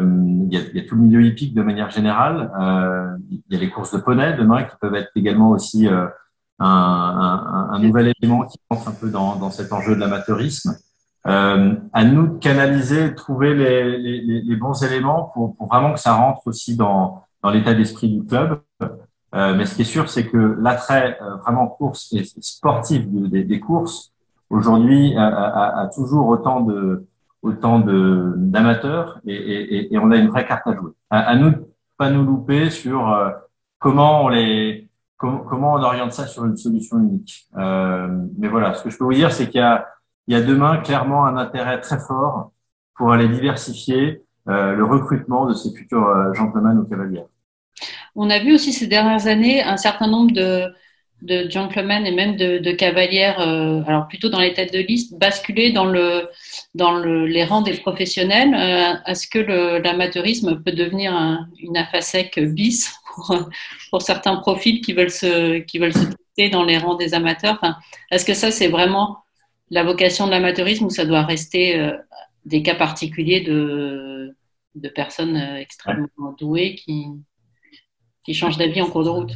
il, 0.50 0.54
y 0.54 0.58
a, 0.58 0.62
il, 0.62 0.76
y 0.76 0.80
a, 0.80 0.88
tout 0.88 0.96
le 0.96 1.02
milieu 1.02 1.24
hippique 1.24 1.54
de 1.54 1.62
manière 1.64 1.90
générale. 1.90 2.52
Euh, 2.60 3.18
il 3.30 3.42
y 3.50 3.56
a 3.56 3.60
les 3.60 3.70
courses 3.70 3.94
de 3.94 4.00
poney 4.00 4.36
demain 4.38 4.64
qui 4.64 4.76
peuvent 4.80 4.96
être 4.96 5.12
également 5.16 5.50
aussi 5.50 5.88
euh, 5.88 6.06
un, 6.60 6.68
un, 6.68 7.70
un, 7.74 7.80
nouvel 7.80 8.14
élément 8.22 8.46
qui 8.46 8.60
entre 8.70 8.90
un 8.90 8.92
peu 8.92 9.10
dans, 9.10 9.38
dans 9.38 9.50
cet 9.50 9.74
enjeu 9.74 9.96
de 9.96 10.00
l'amateurisme. 10.00 10.76
Euh, 11.28 11.76
à 11.94 12.04
nous 12.04 12.28
de 12.28 12.38
canaliser, 12.40 13.10
de 13.10 13.16
trouver 13.16 13.54
les, 13.54 13.98
les, 13.98 14.42
les 14.42 14.56
bons 14.56 14.84
éléments 14.84 15.26
pour, 15.34 15.56
pour, 15.56 15.68
vraiment 15.68 15.94
que 15.94 16.00
ça 16.00 16.14
rentre 16.14 16.48
aussi 16.48 16.76
dans, 16.76 17.24
dans 17.44 17.52
l'état 17.52 17.76
d'esprit 17.76 18.10
du 18.10 18.26
club. 18.26 18.60
Euh, 19.34 19.56
mais 19.56 19.66
ce 19.66 19.76
qui 19.76 19.84
est 19.84 19.86
sûr, 19.86 20.10
c'est 20.10 20.28
que 20.28 20.58
l'attrait 20.60 21.20
euh, 21.22 21.36
vraiment 21.38 21.68
course 21.68 22.12
et 22.14 22.24
sportif 22.24 23.08
des, 23.08 23.44
des 23.44 23.60
courses 23.60 24.12
aujourd'hui 24.50 25.16
a, 25.16 25.28
a, 25.28 25.82
a, 25.82 25.88
toujours 25.88 26.28
autant 26.28 26.62
de 26.62 27.06
autant 27.42 27.80
de 27.80 28.34
d'amateurs 28.38 29.20
et, 29.26 29.34
et, 29.34 29.94
et, 29.94 29.98
on 29.98 30.12
a 30.12 30.18
une 30.18 30.28
vraie 30.28 30.46
carte 30.46 30.68
à 30.68 30.76
jouer. 30.76 30.92
À, 31.10 31.20
à 31.20 31.36
nous 31.36 31.52
de 31.52 31.66
pas 31.98 32.10
nous 32.10 32.24
louper 32.24 32.70
sur 32.70 33.12
euh, 33.12 33.30
comment 33.80 34.26
on 34.26 34.30
les 34.30 34.90
comment 35.18 35.76
on 35.76 35.84
oriente 35.84 36.14
ça 36.14 36.26
sur 36.26 36.46
une 36.46 36.58
solution 36.58 36.98
unique. 37.00 37.48
Euh, 37.56 38.08
mais 38.40 38.48
voilà, 38.48 38.74
ce 38.74 38.84
que 38.84 38.90
je 38.90 38.98
peux 38.98 39.04
vous 39.04 39.14
dire, 39.14 39.32
c'est 39.32 39.50
qu'il 39.50 39.62
y 39.62 39.64
a 39.64 39.88
il 40.32 40.36
y 40.36 40.38
a 40.38 40.42
demain 40.42 40.78
clairement 40.78 41.26
un 41.26 41.36
intérêt 41.36 41.82
très 41.82 42.00
fort 42.00 42.54
pour 42.96 43.12
aller 43.12 43.28
diversifier 43.28 44.22
euh, 44.48 44.72
le 44.72 44.86
recrutement 44.86 45.46
de 45.46 45.54
ces 45.54 45.76
futurs 45.76 46.08
euh, 46.08 46.34
gentlemen 46.34 46.78
ou 46.78 46.86
cavalières. 46.86 47.26
On 48.16 48.30
a 48.30 48.40
vu 48.40 48.54
aussi 48.54 48.72
ces 48.72 48.88
dernières 48.88 49.28
années 49.28 49.62
un 49.62 49.76
certain 49.76 50.08
nombre 50.08 50.32
de, 50.32 50.74
gentlemen 51.50 52.06
et 52.06 52.14
même 52.14 52.38
de, 52.38 52.60
de 52.60 52.72
cavalières, 52.72 53.42
euh, 53.42 53.84
alors 53.86 54.08
plutôt 54.08 54.30
dans 54.30 54.40
les 54.40 54.54
têtes 54.54 54.72
de 54.72 54.80
liste, 54.80 55.20
basculer 55.20 55.74
dans, 55.74 55.86
le, 55.86 56.30
dans 56.76 56.94
le, 56.94 57.26
les 57.26 57.44
rangs 57.44 57.62
des 57.62 57.74
professionnels. 57.74 58.56
Est-ce 59.06 59.28
que 59.28 59.40
l'amateurisme 59.84 60.64
peut 60.64 60.72
devenir 60.72 61.14
un, 61.14 61.46
une 61.60 61.76
AFASEC 61.76 62.40
bis 62.54 62.90
pour, 63.90 64.02
certains 64.02 64.38
profils 64.38 64.80
qui 64.80 64.94
veulent 64.94 65.12
se, 65.12 65.58
qui 65.58 65.78
veulent 65.78 65.94
se 65.94 66.06
dans 66.54 66.64
les 66.64 66.78
rangs 66.78 66.96
des 66.96 67.14
amateurs? 67.14 67.62
Est-ce 68.10 68.26
que 68.26 68.34
ça, 68.34 68.50
c'est 68.50 68.70
vraiment 68.70 69.21
la 69.72 69.84
vocation 69.84 70.28
de 70.28 70.32
l'amateurisme 70.32 70.86
ou 70.86 70.90
ça 70.90 71.06
doit 71.06 71.24
rester 71.24 71.80
euh, 71.80 71.98
des 72.46 72.62
cas 72.62 72.76
particuliers 72.76 73.42
de, 73.42 74.36
de 74.76 74.90
personnes 74.90 75.38
euh, 75.38 75.56
extrêmement 75.56 76.36
douées 76.38 76.76
qui, 76.76 77.08
qui 78.24 78.34
changent 78.34 78.58
d'avis 78.58 78.82
en 78.82 78.90
cours 78.90 79.06
de 79.06 79.10
route 79.10 79.32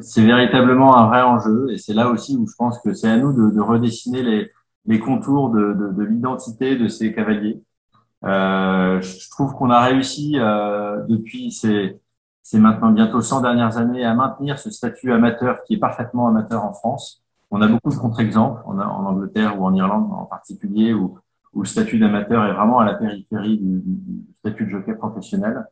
C'est 0.00 0.24
véritablement 0.24 0.96
un 0.96 1.08
vrai 1.08 1.22
enjeu 1.22 1.70
et 1.72 1.78
c'est 1.78 1.94
là 1.94 2.08
aussi 2.08 2.36
où 2.36 2.46
je 2.46 2.54
pense 2.56 2.78
que 2.80 2.94
c'est 2.94 3.08
à 3.08 3.16
nous 3.16 3.32
de, 3.32 3.54
de 3.54 3.60
redessiner 3.60 4.22
les, 4.22 4.50
les 4.86 5.00
contours 5.00 5.50
de, 5.50 5.74
de, 5.74 5.92
de 5.92 6.02
l'identité 6.04 6.76
de 6.76 6.88
ces 6.88 7.12
cavaliers. 7.12 7.60
Euh, 8.24 9.00
je 9.00 9.30
trouve 9.30 9.54
qu'on 9.54 9.70
a 9.70 9.80
réussi 9.80 10.34
euh, 10.38 11.02
depuis 11.08 11.50
ces, 11.50 11.98
ces 12.42 12.58
maintenant 12.58 12.90
bientôt 12.90 13.20
100 13.20 13.40
dernières 13.40 13.78
années 13.78 14.04
à 14.04 14.14
maintenir 14.14 14.58
ce 14.58 14.70
statut 14.70 15.12
amateur 15.12 15.62
qui 15.64 15.74
est 15.74 15.78
parfaitement 15.78 16.28
amateur 16.28 16.64
en 16.64 16.72
France. 16.72 17.24
On 17.50 17.60
a 17.62 17.68
beaucoup 17.68 17.90
de 17.90 17.96
contre-exemples 17.96 18.62
en, 18.64 18.78
en 18.78 19.06
Angleterre 19.06 19.60
ou 19.60 19.64
en 19.64 19.74
Irlande 19.74 20.10
en 20.12 20.24
particulier 20.24 20.92
où, 20.94 21.18
où 21.52 21.62
le 21.62 21.66
statut 21.66 21.98
d'amateur 21.98 22.44
est 22.44 22.52
vraiment 22.52 22.78
à 22.78 22.84
la 22.84 22.94
périphérie 22.94 23.58
du, 23.58 23.82
du 23.84 24.34
statut 24.36 24.66
de 24.66 24.70
jockey 24.70 24.94
professionnel. 24.94 25.66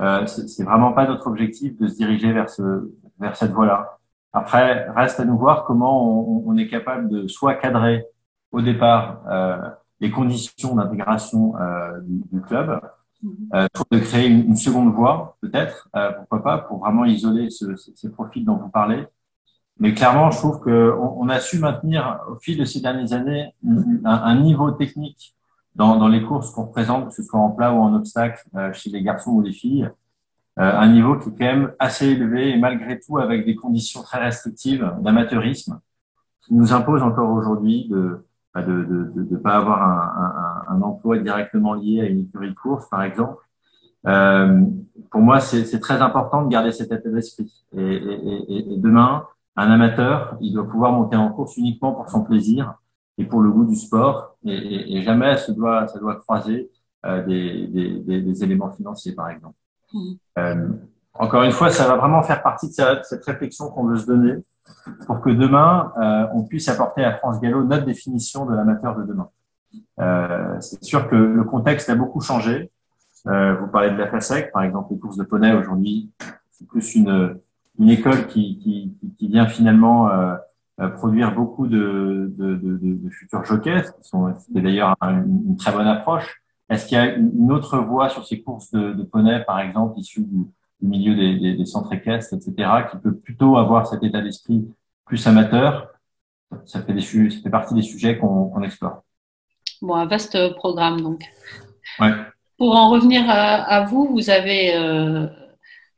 Euh, 0.00 0.26
c'est 0.26 0.64
vraiment 0.64 0.92
pas 0.92 1.06
notre 1.06 1.26
objectif 1.26 1.78
de 1.78 1.86
se 1.86 1.96
diriger 1.96 2.32
vers, 2.32 2.50
ce, 2.50 2.90
vers 3.18 3.36
cette 3.36 3.52
voie-là. 3.52 3.98
Après, 4.32 4.88
reste 4.90 5.20
à 5.20 5.24
nous 5.24 5.36
voir 5.36 5.64
comment 5.64 6.46
on, 6.46 6.50
on, 6.50 6.56
est 6.56 6.66
capable 6.66 7.08
de 7.10 7.28
soit 7.28 7.54
cadrer 7.54 8.06
au 8.50 8.62
départ 8.62 9.22
euh, 9.30 9.58
les 10.00 10.10
conditions 10.10 10.74
d'intégration 10.74 11.54
euh, 11.56 12.00
du, 12.00 12.22
du, 12.32 12.40
club, 12.40 12.80
euh, 13.54 13.66
de 13.90 13.98
créer 13.98 14.28
une, 14.28 14.46
une 14.46 14.56
seconde 14.56 14.92
voie, 14.94 15.36
peut-être, 15.40 15.88
euh, 15.94 16.12
pourquoi 16.12 16.42
pas, 16.42 16.58
pour 16.58 16.78
vraiment 16.78 17.04
isoler 17.04 17.50
ce, 17.50 17.76
ces 17.76 18.10
profils 18.10 18.44
dont 18.44 18.56
vous 18.56 18.70
parlez. 18.70 19.04
Mais 19.80 19.94
clairement, 19.94 20.30
je 20.30 20.38
trouve 20.38 20.60
qu'on 20.60 21.16
on 21.18 21.28
a 21.28 21.40
su 21.40 21.58
maintenir 21.58 22.20
au 22.30 22.36
fil 22.36 22.58
de 22.58 22.64
ces 22.64 22.80
dernières 22.80 23.12
années 23.12 23.54
un, 23.64 24.04
un 24.04 24.40
niveau 24.40 24.70
technique 24.70 25.34
dans, 25.74 25.96
dans 25.96 26.08
les 26.08 26.22
courses 26.22 26.50
qu'on 26.50 26.66
représente, 26.66 27.08
que 27.08 27.14
ce 27.14 27.22
soit 27.22 27.40
en 27.40 27.50
plat 27.50 27.72
ou 27.72 27.78
en 27.78 27.94
obstacle, 27.94 28.42
euh, 28.54 28.72
chez 28.72 28.90
les 28.90 29.02
garçons 29.02 29.32
ou 29.32 29.40
les 29.40 29.52
filles, 29.52 29.88
euh, 30.58 30.78
un 30.78 30.88
niveau 30.88 31.16
qui 31.16 31.30
est 31.30 31.32
quand 31.32 31.56
même 31.56 31.72
assez 31.78 32.08
élevé 32.08 32.50
et 32.50 32.58
malgré 32.58 33.00
tout 33.00 33.18
avec 33.18 33.46
des 33.46 33.56
conditions 33.56 34.02
très 34.02 34.18
restrictives 34.18 34.92
d'amateurisme 35.00 35.80
qui 36.42 36.54
nous 36.54 36.72
impose 36.74 37.02
encore 37.02 37.30
aujourd'hui 37.30 37.88
de 37.88 38.26
ne 38.54 38.62
de, 38.62 38.84
de, 39.14 39.22
de, 39.22 39.36
pas 39.36 39.56
avoir 39.56 39.82
un, 39.82 40.66
un, 40.68 40.76
un, 40.76 40.82
emploi 40.82 41.18
directement 41.18 41.72
lié 41.72 42.02
à 42.02 42.04
une 42.04 42.20
écurie 42.20 42.50
de 42.50 42.54
course, 42.54 42.86
par 42.90 43.02
exemple. 43.02 43.42
Euh, 44.06 44.60
pour 45.10 45.22
moi, 45.22 45.40
c'est 45.40 45.80
très 45.80 46.02
important 46.02 46.42
de 46.42 46.48
garder 46.50 46.72
cet 46.72 46.92
état 46.92 47.08
d'esprit. 47.08 47.64
Et, 47.74 47.80
et, 47.80 48.56
et, 48.56 48.74
et, 48.74 48.76
demain, 48.76 49.24
un 49.56 49.70
amateur, 49.70 50.36
il 50.40 50.52
doit 50.52 50.68
pouvoir 50.68 50.92
monter 50.92 51.16
en 51.16 51.30
course 51.30 51.56
uniquement 51.56 51.92
pour 51.92 52.08
son 52.08 52.24
plaisir 52.24 52.74
et 53.18 53.24
pour 53.24 53.40
le 53.40 53.50
goût 53.50 53.64
du 53.64 53.76
sport, 53.76 54.36
et, 54.44 55.02
jamais 55.02 55.36
ça 55.36 55.52
doit, 55.52 55.86
ça 55.86 55.98
doit 55.98 56.16
croiser 56.16 56.70
euh, 57.04 57.24
des, 57.24 57.66
des, 57.66 58.20
des, 58.22 58.44
éléments 58.44 58.70
financiers, 58.70 59.12
par 59.12 59.28
exemple. 59.28 59.54
Mmh. 59.92 60.12
Euh, 60.38 60.68
encore 61.14 61.42
une 61.42 61.52
fois, 61.52 61.70
ça 61.70 61.86
va 61.86 61.96
vraiment 61.96 62.22
faire 62.22 62.42
partie 62.42 62.68
de 62.68 62.72
cette, 62.72 63.04
cette 63.04 63.24
réflexion 63.24 63.68
qu'on 63.68 63.84
veut 63.84 63.98
se 63.98 64.06
donner 64.06 64.42
pour 65.06 65.20
que 65.20 65.30
demain, 65.30 65.92
euh, 66.00 66.26
on 66.34 66.44
puisse 66.44 66.68
apporter 66.68 67.04
à 67.04 67.16
France 67.16 67.40
Gallo 67.40 67.64
notre 67.64 67.84
définition 67.84 68.46
de 68.46 68.54
l'amateur 68.54 68.96
de 68.96 69.04
demain. 69.04 69.28
Euh, 70.00 70.60
c'est 70.60 70.82
sûr 70.82 71.08
que 71.08 71.16
le 71.16 71.44
contexte 71.44 71.88
a 71.88 71.94
beaucoup 71.94 72.20
changé. 72.20 72.70
Euh, 73.26 73.56
vous 73.56 73.68
parlez 73.68 73.90
de 73.90 73.96
la 73.96 74.08
FASEC, 74.08 74.52
par 74.52 74.62
exemple, 74.62 74.92
les 74.92 74.98
courses 74.98 75.16
de 75.16 75.24
poney 75.24 75.52
aujourd'hui, 75.52 76.10
c'est 76.50 76.66
plus 76.66 76.94
une, 76.94 77.38
une 77.78 77.90
école 77.90 78.26
qui, 78.28 78.58
qui, 78.58 78.92
qui 79.18 79.28
vient 79.28 79.46
finalement 79.46 80.08
euh, 80.80 80.88
produire 80.88 81.34
beaucoup 81.34 81.66
de, 81.66 82.32
de, 82.36 82.56
de, 82.56 82.78
de, 82.80 83.10
futurs 83.10 83.44
jockeys, 83.44 83.82
qui 83.82 84.08
sont 84.08 84.34
d'ailleurs 84.48 84.96
une, 85.02 85.42
une, 85.48 85.56
très 85.56 85.70
bonne 85.70 85.86
approche. 85.86 86.42
Est-ce 86.70 86.86
qu'il 86.86 86.96
y 86.96 87.00
a 87.00 87.14
une 87.14 87.52
autre 87.52 87.78
voie 87.78 88.08
sur 88.08 88.26
ces 88.26 88.42
courses 88.42 88.70
de, 88.70 88.92
de 88.92 89.02
poney, 89.02 89.44
par 89.46 89.60
exemple, 89.60 89.98
issues 89.98 90.22
du, 90.22 90.46
du 90.80 90.88
milieu 90.88 91.14
des, 91.14 91.38
des, 91.38 91.54
des, 91.54 91.64
centres 91.66 91.92
équestres, 91.92 92.34
etc., 92.34 92.70
qui 92.90 92.96
peut 92.96 93.14
plutôt 93.14 93.58
avoir 93.58 93.86
cet 93.86 94.02
état 94.02 94.22
d'esprit 94.22 94.66
plus 95.04 95.26
amateur? 95.26 95.88
Ça 96.64 96.82
fait, 96.82 96.94
des, 96.94 97.00
ça 97.00 97.40
fait 97.42 97.50
partie 97.50 97.74
des 97.74 97.82
sujets 97.82 98.18
qu'on 98.18 98.50
qu 98.50 98.64
explore. 98.64 99.02
Bon, 99.82 99.94
un 99.94 100.06
vaste 100.06 100.54
programme 100.54 101.00
donc. 101.00 101.22
Ouais. 102.00 102.12
Pour 102.56 102.74
en 102.74 102.90
revenir 102.90 103.22
à, 103.28 103.62
à 103.62 103.84
vous, 103.84 104.08
vous 104.10 104.30
avez 104.30 104.74
euh, 104.74 105.26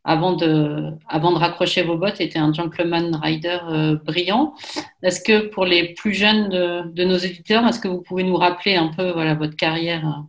avant 0.05 0.37
de, 0.37 0.91
avant 1.09 1.33
de 1.33 1.39
raccrocher 1.39 1.83
vos 1.83 1.97
bottes, 1.97 2.21
était 2.21 2.39
un 2.39 2.53
gentleman 2.53 3.17
rider 3.17 3.59
euh, 3.69 3.97
brillant. 3.97 4.55
Est-ce 5.03 5.21
que 5.23 5.49
pour 5.49 5.65
les 5.65 5.95
plus 5.95 6.13
jeunes 6.13 6.51
de, 6.51 6.93
de 6.93 7.05
nos 7.05 7.17
éditeurs, 7.17 7.67
est-ce 7.67 7.81
que 7.81 7.89
vous 7.89 8.03
pouvez 8.03 8.23
nous 8.23 8.37
rappeler 8.37 8.77
un 8.77 8.89
peu 8.89 9.11
voilà, 9.13 9.35
votre, 9.35 9.57
carrière, 9.57 10.07
euh, 10.07 10.23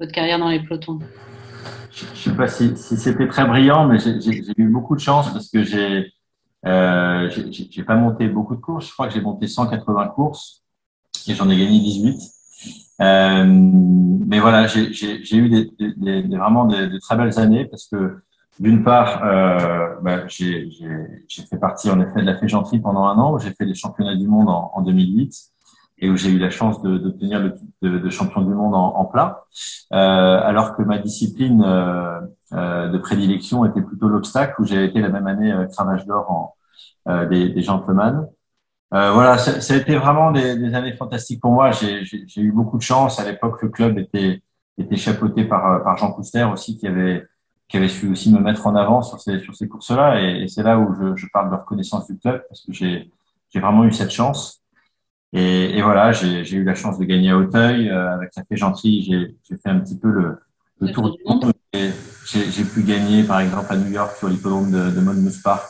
votre 0.00 0.12
carrière 0.12 0.40
dans 0.40 0.48
les 0.48 0.60
pelotons? 0.60 0.98
Je 1.92 2.04
ne 2.04 2.16
sais 2.16 2.36
pas 2.36 2.48
si, 2.48 2.76
si 2.76 2.96
c'était 2.96 3.28
très 3.28 3.46
brillant, 3.46 3.86
mais 3.86 3.98
j'ai 3.98 4.52
eu 4.56 4.68
beaucoup 4.68 4.96
de 4.96 5.00
chance 5.00 5.32
parce 5.32 5.48
que 5.48 5.62
j'ai 5.62 6.12
euh, 6.66 7.30
pas 7.86 7.96
monté 7.96 8.26
beaucoup 8.28 8.56
de 8.56 8.60
courses. 8.60 8.88
Je 8.88 8.92
crois 8.92 9.06
que 9.06 9.14
j'ai 9.14 9.20
monté 9.20 9.46
180 9.46 10.08
courses 10.08 10.64
et 11.28 11.34
j'en 11.34 11.48
ai 11.48 11.56
gagné 11.56 11.78
18. 11.78 12.18
Euh, 13.00 13.44
mais 13.46 14.40
voilà, 14.40 14.66
j'ai 14.66 15.36
eu 15.36 15.48
des, 15.48 15.70
des, 15.96 16.36
vraiment 16.36 16.64
de 16.64 16.98
très 16.98 17.16
belles 17.16 17.38
années 17.38 17.64
parce 17.66 17.86
que 17.86 18.16
d'une 18.58 18.82
part, 18.82 19.22
euh, 19.24 19.96
bah, 20.02 20.26
j'ai 20.28 20.70
fait 21.28 21.58
partie 21.58 21.90
en 21.90 22.00
effet 22.00 22.20
de 22.20 22.26
la 22.26 22.36
féjanterie 22.36 22.80
pendant 22.80 23.04
un 23.04 23.18
an 23.18 23.34
où 23.34 23.38
j'ai 23.38 23.50
fait 23.50 23.64
les 23.64 23.74
championnats 23.74 24.16
du 24.16 24.28
monde 24.28 24.48
en, 24.48 24.70
en 24.74 24.82
2008 24.82 25.52
et 25.98 26.10
où 26.10 26.16
j'ai 26.16 26.30
eu 26.30 26.38
la 26.38 26.50
chance 26.50 26.82
d'obtenir 26.82 27.40
le 27.40 27.54
titre 27.54 27.72
de, 27.82 27.98
de, 27.98 28.10
champion 28.10 28.42
du 28.42 28.52
monde 28.52 28.74
en, 28.74 28.94
en 28.96 29.04
plat, 29.06 29.44
euh, 29.92 29.96
alors 29.96 30.76
que 30.76 30.82
ma 30.82 30.98
discipline 30.98 31.62
euh, 31.64 32.20
euh 32.52 32.88
de 32.88 32.98
prédilection 32.98 33.64
était 33.64 33.80
plutôt 33.80 34.08
l'obstacle 34.08 34.60
où 34.60 34.64
j'ai 34.64 34.84
été 34.84 35.00
la 35.00 35.08
même 35.08 35.26
année 35.26 35.52
euh, 35.52 35.66
cravage 35.66 36.06
d'or 36.06 36.30
en 36.30 36.54
euh, 37.08 37.26
des, 37.26 37.48
des 37.48 37.62
gentlemen. 37.62 38.26
voilà, 38.90 39.38
ça, 39.38 39.60
ça, 39.60 39.74
a 39.74 39.76
été 39.76 39.96
vraiment 39.96 40.32
des, 40.32 40.56
des 40.56 40.74
années 40.74 40.94
fantastiques 40.94 41.40
pour 41.40 41.52
moi. 41.52 41.70
J'ai 41.70 42.40
eu 42.40 42.52
beaucoup 42.52 42.78
de 42.78 42.82
chance. 42.82 43.18
À 43.20 43.24
l'époque, 43.24 43.62
le 43.62 43.68
club 43.68 43.98
était, 43.98 44.42
était 44.78 44.96
chapeauté 44.96 45.44
par, 45.44 45.82
par 45.84 45.96
Jean 45.98 46.12
Couster 46.12 46.44
aussi, 46.44 46.76
qui 46.78 46.86
avait 46.86 47.26
qui 47.68 47.76
avait 47.76 47.88
su 47.88 48.08
aussi 48.08 48.32
me 48.32 48.38
mettre 48.38 48.66
en 48.66 48.76
avant 48.76 49.02
sur 49.02 49.20
ces, 49.20 49.40
sur 49.40 49.54
ces 49.54 49.68
courses-là. 49.68 50.20
Et, 50.20 50.42
et 50.42 50.48
c'est 50.48 50.62
là 50.62 50.78
où 50.78 50.94
je, 50.94 51.16
je, 51.16 51.26
parle 51.32 51.50
de 51.50 51.56
reconnaissance 51.56 52.06
du 52.06 52.16
club 52.18 52.42
parce 52.48 52.60
que 52.64 52.72
j'ai, 52.72 53.10
j'ai 53.50 53.60
vraiment 53.60 53.84
eu 53.84 53.92
cette 53.92 54.10
chance. 54.12 54.62
Et, 55.32 55.76
et 55.76 55.82
voilà, 55.82 56.12
j'ai, 56.12 56.44
j'ai 56.44 56.58
eu 56.58 56.64
la 56.64 56.74
chance 56.74 56.98
de 56.98 57.04
gagner 57.04 57.30
à 57.30 57.38
Auteuil. 57.38 57.90
Euh, 57.90 58.14
avec 58.14 58.30
la 58.36 58.44
Fégenterie, 58.44 59.02
j'ai, 59.02 59.36
j'ai 59.42 59.56
fait 59.56 59.68
un 59.68 59.80
petit 59.80 59.98
peu 59.98 60.08
le, 60.08 60.38
le 60.80 60.92
tour 60.92 61.10
du 61.10 61.22
monde. 61.24 61.52
J'ai, 61.72 62.50
j'ai 62.50 62.64
pu 62.64 62.82
gagner, 62.82 63.24
par 63.24 63.40
exemple, 63.40 63.66
à 63.72 63.76
New 63.76 63.90
York 63.90 64.16
sur 64.16 64.28
l'hippodrome 64.28 64.70
de, 64.70 64.90
de 64.90 65.00
Monmouth 65.00 65.42
Park, 65.42 65.64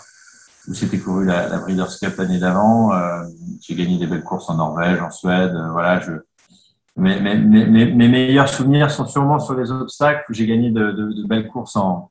où 0.68 0.74
c'était 0.74 0.98
couru 0.98 1.24
la, 1.24 1.48
la 1.48 1.58
Breeders' 1.58 1.98
Cup 1.98 2.14
l'année 2.18 2.38
d'avant. 2.38 2.92
Euh, 2.92 3.24
j'ai 3.60 3.74
gagné 3.74 3.98
des 3.98 4.06
belles 4.06 4.22
courses 4.22 4.48
en 4.50 4.56
Norvège, 4.56 5.00
en 5.00 5.10
Suède. 5.10 5.54
Euh, 5.54 5.70
voilà, 5.70 6.00
je, 6.00 6.12
mes, 6.96 7.20
mes, 7.20 8.08
meilleurs 8.08 8.48
souvenirs 8.48 8.90
sont 8.90 9.06
sûrement 9.06 9.38
sur 9.38 9.54
les 9.54 9.70
obstacles 9.70 10.24
où 10.30 10.34
j'ai 10.34 10.46
gagné 10.46 10.70
de, 10.70 11.26
belles 11.26 11.48
courses 11.48 11.76
en, 11.76 12.10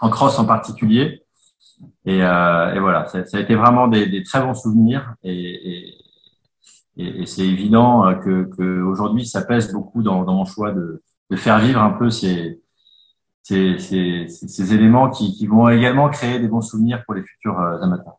en 0.00 0.08
cross 0.08 0.38
en 0.38 0.46
particulier. 0.46 1.22
Et, 2.06 2.22
euh, 2.22 2.80
voilà, 2.80 3.06
ça, 3.06 3.18
a 3.32 3.40
été 3.40 3.54
vraiment 3.54 3.88
des, 3.88 4.22
très 4.22 4.40
bons 4.40 4.54
souvenirs. 4.54 5.14
Et, 5.22 5.94
c'est 7.24 7.46
évident 7.46 8.14
que, 8.22 8.50
que 8.56 8.82
aujourd'hui, 8.82 9.26
ça 9.26 9.42
pèse 9.42 9.72
beaucoup 9.72 10.02
dans, 10.02 10.24
mon 10.24 10.44
choix 10.44 10.72
de, 10.72 11.02
faire 11.36 11.58
vivre 11.58 11.80
un 11.80 11.90
peu 11.90 12.10
ces, 12.10 12.60
éléments 13.50 15.10
qui, 15.10 15.46
vont 15.46 15.68
également 15.68 16.08
créer 16.08 16.38
des 16.38 16.48
bons 16.48 16.60
souvenirs 16.60 17.02
pour 17.04 17.14
les 17.14 17.22
futurs 17.22 17.58
euh, 17.58 17.80
amateurs. 17.82 18.18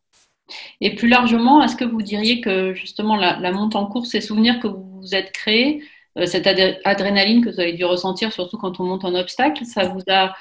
Et 0.82 0.96
plus 0.96 1.08
largement, 1.08 1.64
est-ce 1.64 1.76
que 1.76 1.86
vous 1.86 2.02
diriez 2.02 2.42
que 2.42 2.74
justement 2.74 3.16
la, 3.16 3.40
la 3.40 3.52
montée 3.52 3.78
en 3.78 3.86
course, 3.86 4.10
ces 4.10 4.22
souvenirs 4.22 4.60
que 4.60 4.68
vous 4.68 4.94
vous 5.04 5.16
êtes 5.16 5.32
créés, 5.32 5.84
euh, 6.18 6.26
cette 6.26 6.48
adrénaline 6.86 7.44
que 7.44 7.50
vous 7.50 7.60
avez 7.60 7.74
dû 7.74 7.86
ressentir, 7.86 8.32
surtout 8.32 8.58
quand 8.58 8.80
on 8.80 8.84
monte 8.84 9.06
en 9.06 9.16
obstacle, 9.16 9.66
ça 9.66 9.86
vous 9.86 10.02
a, 10.10 10.34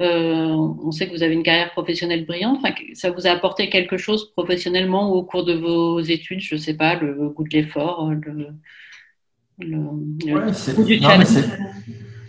euh, 0.00 0.48
on 0.48 0.90
sait 0.90 1.06
que 1.06 1.14
vous 1.14 1.22
avez 1.22 1.34
une 1.34 1.42
carrière 1.42 1.70
professionnelle 1.72 2.26
brillante, 2.26 2.58
enfin, 2.62 2.74
ça 2.94 3.10
vous 3.10 3.26
a 3.26 3.30
apporté 3.30 3.68
quelque 3.68 3.96
chose 3.96 4.32
professionnellement 4.32 5.12
au 5.12 5.22
cours 5.22 5.44
de 5.44 5.54
vos 5.54 6.00
études, 6.00 6.40
je 6.40 6.54
ne 6.54 6.60
sais 6.60 6.74
pas, 6.74 6.96
le 6.96 7.28
goût 7.28 7.44
de 7.44 7.50
l'effort, 7.50 8.10
le, 8.10 8.48
le, 9.58 9.78
ouais, 9.78 10.74
goût 10.74 10.84
du 10.84 11.00
challenge 11.00 11.26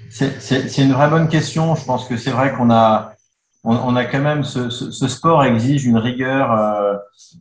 C'est 0.10 0.78
une 0.78 0.92
vraie 0.92 1.10
bonne 1.10 1.30
question. 1.30 1.76
Je 1.76 1.86
pense 1.86 2.08
que 2.08 2.18
c'est 2.18 2.32
vrai 2.32 2.54
qu'on 2.54 2.70
a, 2.70 3.16
on, 3.64 3.76
on, 3.76 3.96
a 3.96 4.06
quand 4.06 4.22
même 4.22 4.44
ce, 4.44 4.70
ce, 4.70 4.92
ce, 4.92 5.08
sport 5.08 5.44
exige 5.44 5.86
une 5.86 5.98
rigueur, 5.98 6.52
euh, 6.52 6.96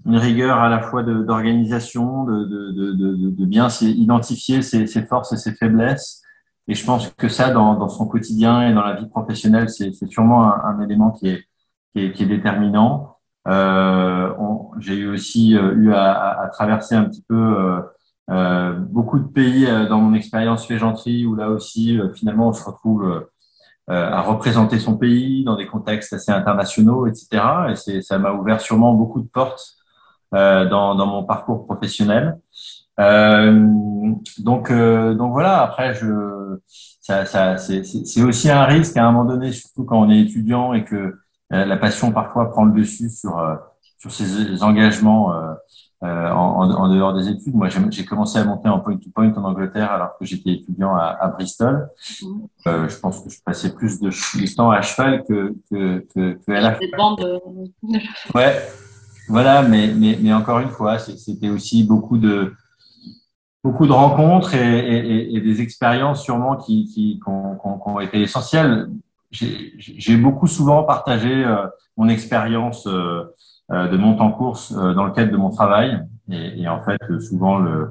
une 0.05 0.19
rigueur 0.19 0.59
à 0.59 0.69
la 0.69 0.81
fois 0.81 1.03
d'organisation, 1.03 2.25
de, 2.25 2.45
de, 2.45 2.93
de, 2.93 3.31
de, 3.31 3.45
bien 3.47 3.69
identifier 3.81 4.63
ses, 4.63 4.87
ses, 4.87 5.07
forces 5.07 5.33
et 5.33 5.37
ses 5.37 5.53
faiblesses. 5.55 6.23
Et 6.69 6.75
je 6.75 6.85
pense 6.85 7.09
que 7.09 7.29
ça, 7.29 7.51
dans, 7.51 7.75
dans 7.75 7.89
son 7.89 8.07
quotidien 8.07 8.69
et 8.69 8.75
dans 8.75 8.85
la 8.85 8.95
vie 8.95 9.09
professionnelle, 9.09 9.71
c'est 9.71 9.93
sûrement 10.07 10.45
un, 10.45 10.61
un, 10.65 10.81
élément 10.83 11.11
qui 11.11 11.29
est, 11.29 11.45
qui 11.93 12.05
est, 12.05 12.13
qui 12.13 12.25
est 12.25 12.27
déterminant. 12.27 13.17
Euh, 13.49 14.33
J'ai 14.79 14.97
eu 14.97 15.09
aussi 15.09 15.57
euh, 15.57 15.75
eu 15.75 15.93
à, 15.93 16.41
à, 16.43 16.49
traverser 16.49 16.95
un 16.95 17.05
petit 17.05 17.25
peu 17.27 17.35
euh, 17.35 17.81
euh 18.31 18.73
beaucoup 18.75 19.19
de 19.19 19.27
pays 19.27 19.67
dans 19.89 19.99
mon 19.99 20.15
expérience 20.15 20.67
féjanterie, 20.67 21.27
où 21.27 21.35
là 21.35 21.51
aussi, 21.51 21.99
finalement, 22.15 22.49
on 22.49 22.53
se 22.53 22.65
retrouve 22.65 23.05
euh, 23.05 23.21
à 23.91 24.21
représenter 24.23 24.79
son 24.79 24.97
pays 24.97 25.45
dans 25.45 25.57
des 25.57 25.67
contextes 25.67 26.13
assez 26.13 26.31
internationaux, 26.33 27.07
etc. 27.07 27.43
Et 27.89 28.03
ça 28.03 28.19
m'a 28.19 28.33
ouvert 28.33 28.61
sûrement 28.61 28.95
beaucoup 28.95 29.21
de 29.21 29.29
portes 29.29 29.75
euh, 30.35 30.69
dans, 30.69 30.95
dans, 30.95 31.07
mon 31.07 31.25
parcours 31.25 31.67
professionnel. 31.67 32.39
donc, 32.99 34.73
donc 34.73 35.33
voilà. 35.33 35.63
Après, 35.63 35.95
je, 35.95 36.59
ça, 37.01 37.25
ça 37.27 37.57
c'est 37.57 38.23
aussi 38.23 38.51
un 38.51 38.65
risque 38.65 38.97
à 38.97 39.05
un 39.07 39.13
moment 39.13 39.25
donné, 39.25 39.53
surtout 39.53 39.85
quand 39.85 40.01
on 40.01 40.11
est 40.11 40.21
étudiant 40.21 40.73
et 40.73 40.85
que 40.85 41.19
la 41.51 41.77
passion 41.77 42.13
parfois 42.13 42.51
prend 42.51 42.65
le 42.65 42.73
dessus 42.73 43.11
sur 43.11 43.41
sur 43.99 44.11
ces 44.13 44.63
engagements 44.63 45.35
euh, 46.03 46.31
en, 46.31 46.71
en, 46.71 46.89
dehors 46.89 47.13
des 47.13 47.29
études. 47.29 47.55
Moi, 47.55 47.69
j'ai 47.69 48.05
commencé 48.07 48.39
à 48.39 48.45
monter 48.45 48.69
en 48.71 48.81
point-to-point 48.81 49.35
en 49.35 49.45
Angleterre 49.45 49.93
alors 49.93 50.17
que 50.19 50.25
j'étais 50.25 50.53
étudiant 50.53 50.95
à, 50.95 51.17
à 51.21 51.29
Bristol. 51.29 51.91
Mmh. 52.23 52.27
Euh, 52.67 52.89
je 52.89 52.99
pense 52.99 53.21
que 53.21 53.29
je 53.29 53.39
passais 53.45 53.75
plus 53.75 54.01
de, 54.01 54.09
de 54.09 54.55
temps 54.55 54.71
à 54.71 54.81
cheval 54.81 55.25
que, 55.25 55.55
que, 55.71 56.07
que, 56.15 56.39
que 56.47 56.53
à 56.53 56.61
la 56.61 56.79
Ouais, 58.35 58.57
voilà, 59.29 59.63
mais, 59.63 59.93
mais, 59.95 60.19
mais 60.21 60.33
encore 60.33 60.61
une 60.61 60.71
fois, 60.71 60.99
c'était 60.99 61.51
aussi 61.51 61.85
beaucoup 61.85 62.17
de, 62.17 62.55
beaucoup 63.63 63.87
de 63.87 63.93
rencontres 63.93 64.55
et, 64.55 64.79
et, 64.79 65.37
et 65.37 65.41
des 65.41 65.61
expériences 65.61 66.23
sûrement 66.23 66.57
qui, 66.57 66.87
qui, 66.87 67.21
qui, 67.23 67.29
ont, 67.29 67.57
qui, 67.57 67.89
ont, 67.89 68.01
été 68.01 68.21
essentielles. 68.23 68.91
J'ai 69.31 70.17
beaucoup 70.17 70.47
souvent 70.47 70.83
partagé 70.83 71.45
euh, 71.45 71.67
mon 71.97 72.09
expérience 72.09 72.87
euh, 72.87 73.25
de 73.71 73.97
monte 73.97 74.21
en 74.21 74.33
course 74.33 74.73
euh, 74.77 74.95
dans 74.95 75.05
le 75.05 75.13
cadre 75.13 75.31
de 75.31 75.37
mon 75.37 75.51
travail. 75.51 76.01
Et, 76.31 76.63
et 76.63 76.69
en 76.69 76.81
fait, 76.81 76.99
souvent, 77.21 77.59
le, 77.59 77.91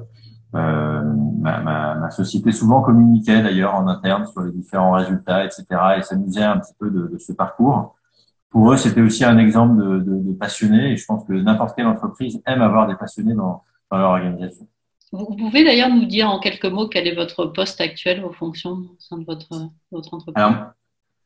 euh, 0.54 1.02
ma, 1.38 1.60
ma, 1.60 1.94
ma, 1.94 2.10
société 2.10 2.50
souvent 2.52 2.82
communiquait 2.82 3.42
d'ailleurs 3.42 3.74
en 3.74 3.86
interne 3.86 4.26
sur 4.26 4.42
les 4.42 4.52
différents 4.52 4.92
résultats, 4.92 5.44
etc. 5.44 5.64
et 5.98 6.02
s'amusait 6.02 6.42
un 6.42 6.58
petit 6.58 6.74
peu 6.78 6.90
de, 6.90 7.06
de, 7.06 7.18
ce 7.18 7.32
parcours. 7.32 7.94
Pour 8.50 8.72
eux, 8.72 8.76
c'était 8.76 9.00
aussi 9.00 9.24
un 9.24 9.38
exemple 9.38 9.76
de, 9.76 9.98
de, 10.00 10.18
de 10.28 10.32
passionné. 10.32 10.92
Et 10.92 10.96
je 10.96 11.04
pense 11.06 11.24
que 11.24 11.32
n'importe 11.32 11.76
quelle 11.76 11.86
entreprise 11.86 12.42
aime 12.46 12.62
avoir 12.62 12.88
des 12.88 12.96
passionnés 12.96 13.34
dans, 13.34 13.62
dans 13.90 13.98
leur 13.98 14.10
organisation. 14.10 14.66
Vous 15.12 15.36
pouvez 15.36 15.64
d'ailleurs 15.64 15.88
nous 15.88 16.04
dire 16.04 16.28
en 16.28 16.38
quelques 16.40 16.66
mots 16.66 16.88
quel 16.88 17.06
est 17.06 17.14
votre 17.14 17.46
poste 17.46 17.80
actuel, 17.80 18.20
vos 18.20 18.32
fonctions 18.32 18.72
au 18.72 18.96
sein 18.98 19.18
de 19.18 19.24
votre, 19.24 19.68
votre 19.92 20.14
entreprise? 20.14 20.36
Alors, 20.36 20.72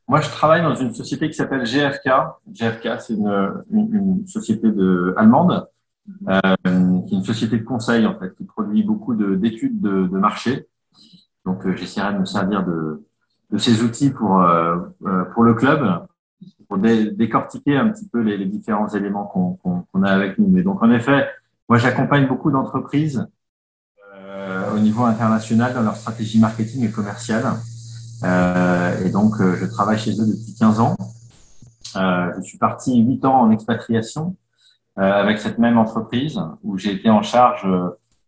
moi, 0.07 0.21
je 0.21 0.29
travaille 0.29 0.61
dans 0.61 0.75
une 0.75 0.93
société 0.93 1.29
qui 1.29 1.35
s'appelle 1.35 1.65
GFK. 1.65 2.09
GFK, 2.51 3.01
c'est 3.01 3.13
une, 3.13 3.63
une, 3.71 4.27
société 4.27 4.71
de, 4.71 5.13
allemande, 5.17 5.67
euh, 6.29 6.39
qui 7.07 7.15
est 7.15 7.17
une 7.17 7.23
société 7.23 7.57
de 7.57 7.63
conseil 7.63 8.05
en 8.05 8.17
fait, 8.19 8.35
qui 8.35 8.43
produit 8.43 8.83
beaucoup 8.83 9.15
d'études 9.15 9.81
de, 9.81 10.07
de, 10.07 10.17
marché. 10.17 10.67
Donc, 11.45 11.65
euh, 11.65 11.75
j'essaierai 11.75 12.13
de 12.13 12.19
me 12.19 12.25
servir 12.25 12.63
de, 12.65 13.03
de 13.51 13.57
ces 13.57 13.81
outils 13.83 14.11
pour 14.11 14.41
euh, 14.41 14.77
euh 15.05 15.25
pour 15.33 15.43
le 15.43 15.53
club, 15.55 16.07
pour 16.67 16.77
dé, 16.77 17.11
décortiquer 17.11 17.77
un 17.77 17.89
petit 17.89 18.07
peu 18.07 18.21
les, 18.21 18.37
les 18.37 18.45
différents 18.45 18.89
éléments 18.89 19.25
qu'on 19.25 19.57
qu'on 19.91 20.03
a 20.03 20.11
avec 20.11 20.37
nous. 20.37 20.47
Mais 20.47 20.61
donc, 20.61 20.83
en 20.83 20.91
effet, 20.91 21.27
moi, 21.67 21.79
j'accompagne 21.79 22.27
beaucoup 22.27 22.51
d'entreprises 22.51 23.27
euh, 24.13 24.75
au 24.75 24.79
niveau 24.79 25.03
international 25.03 25.73
dans 25.73 25.81
leur 25.81 25.95
stratégie 25.95 26.39
marketing 26.39 26.87
et 26.87 26.91
commerciale. 26.91 27.43
Euh, 28.23 29.05
et 29.05 29.09
donc, 29.09 29.39
euh, 29.39 29.55
je 29.55 29.65
travaille 29.65 29.97
chez 29.97 30.11
eux 30.11 30.25
depuis 30.25 30.55
15 30.59 30.79
ans. 30.79 30.95
Euh, 31.95 32.31
je 32.37 32.41
suis 32.41 32.57
parti 32.57 32.97
8 32.97 33.25
ans 33.25 33.41
en 33.41 33.51
expatriation 33.51 34.35
avec 34.97 35.39
cette 35.39 35.57
même 35.57 35.77
entreprise 35.77 36.39
où 36.63 36.77
j'ai 36.77 36.93
été 36.93 37.09
en 37.09 37.21
charge 37.21 37.67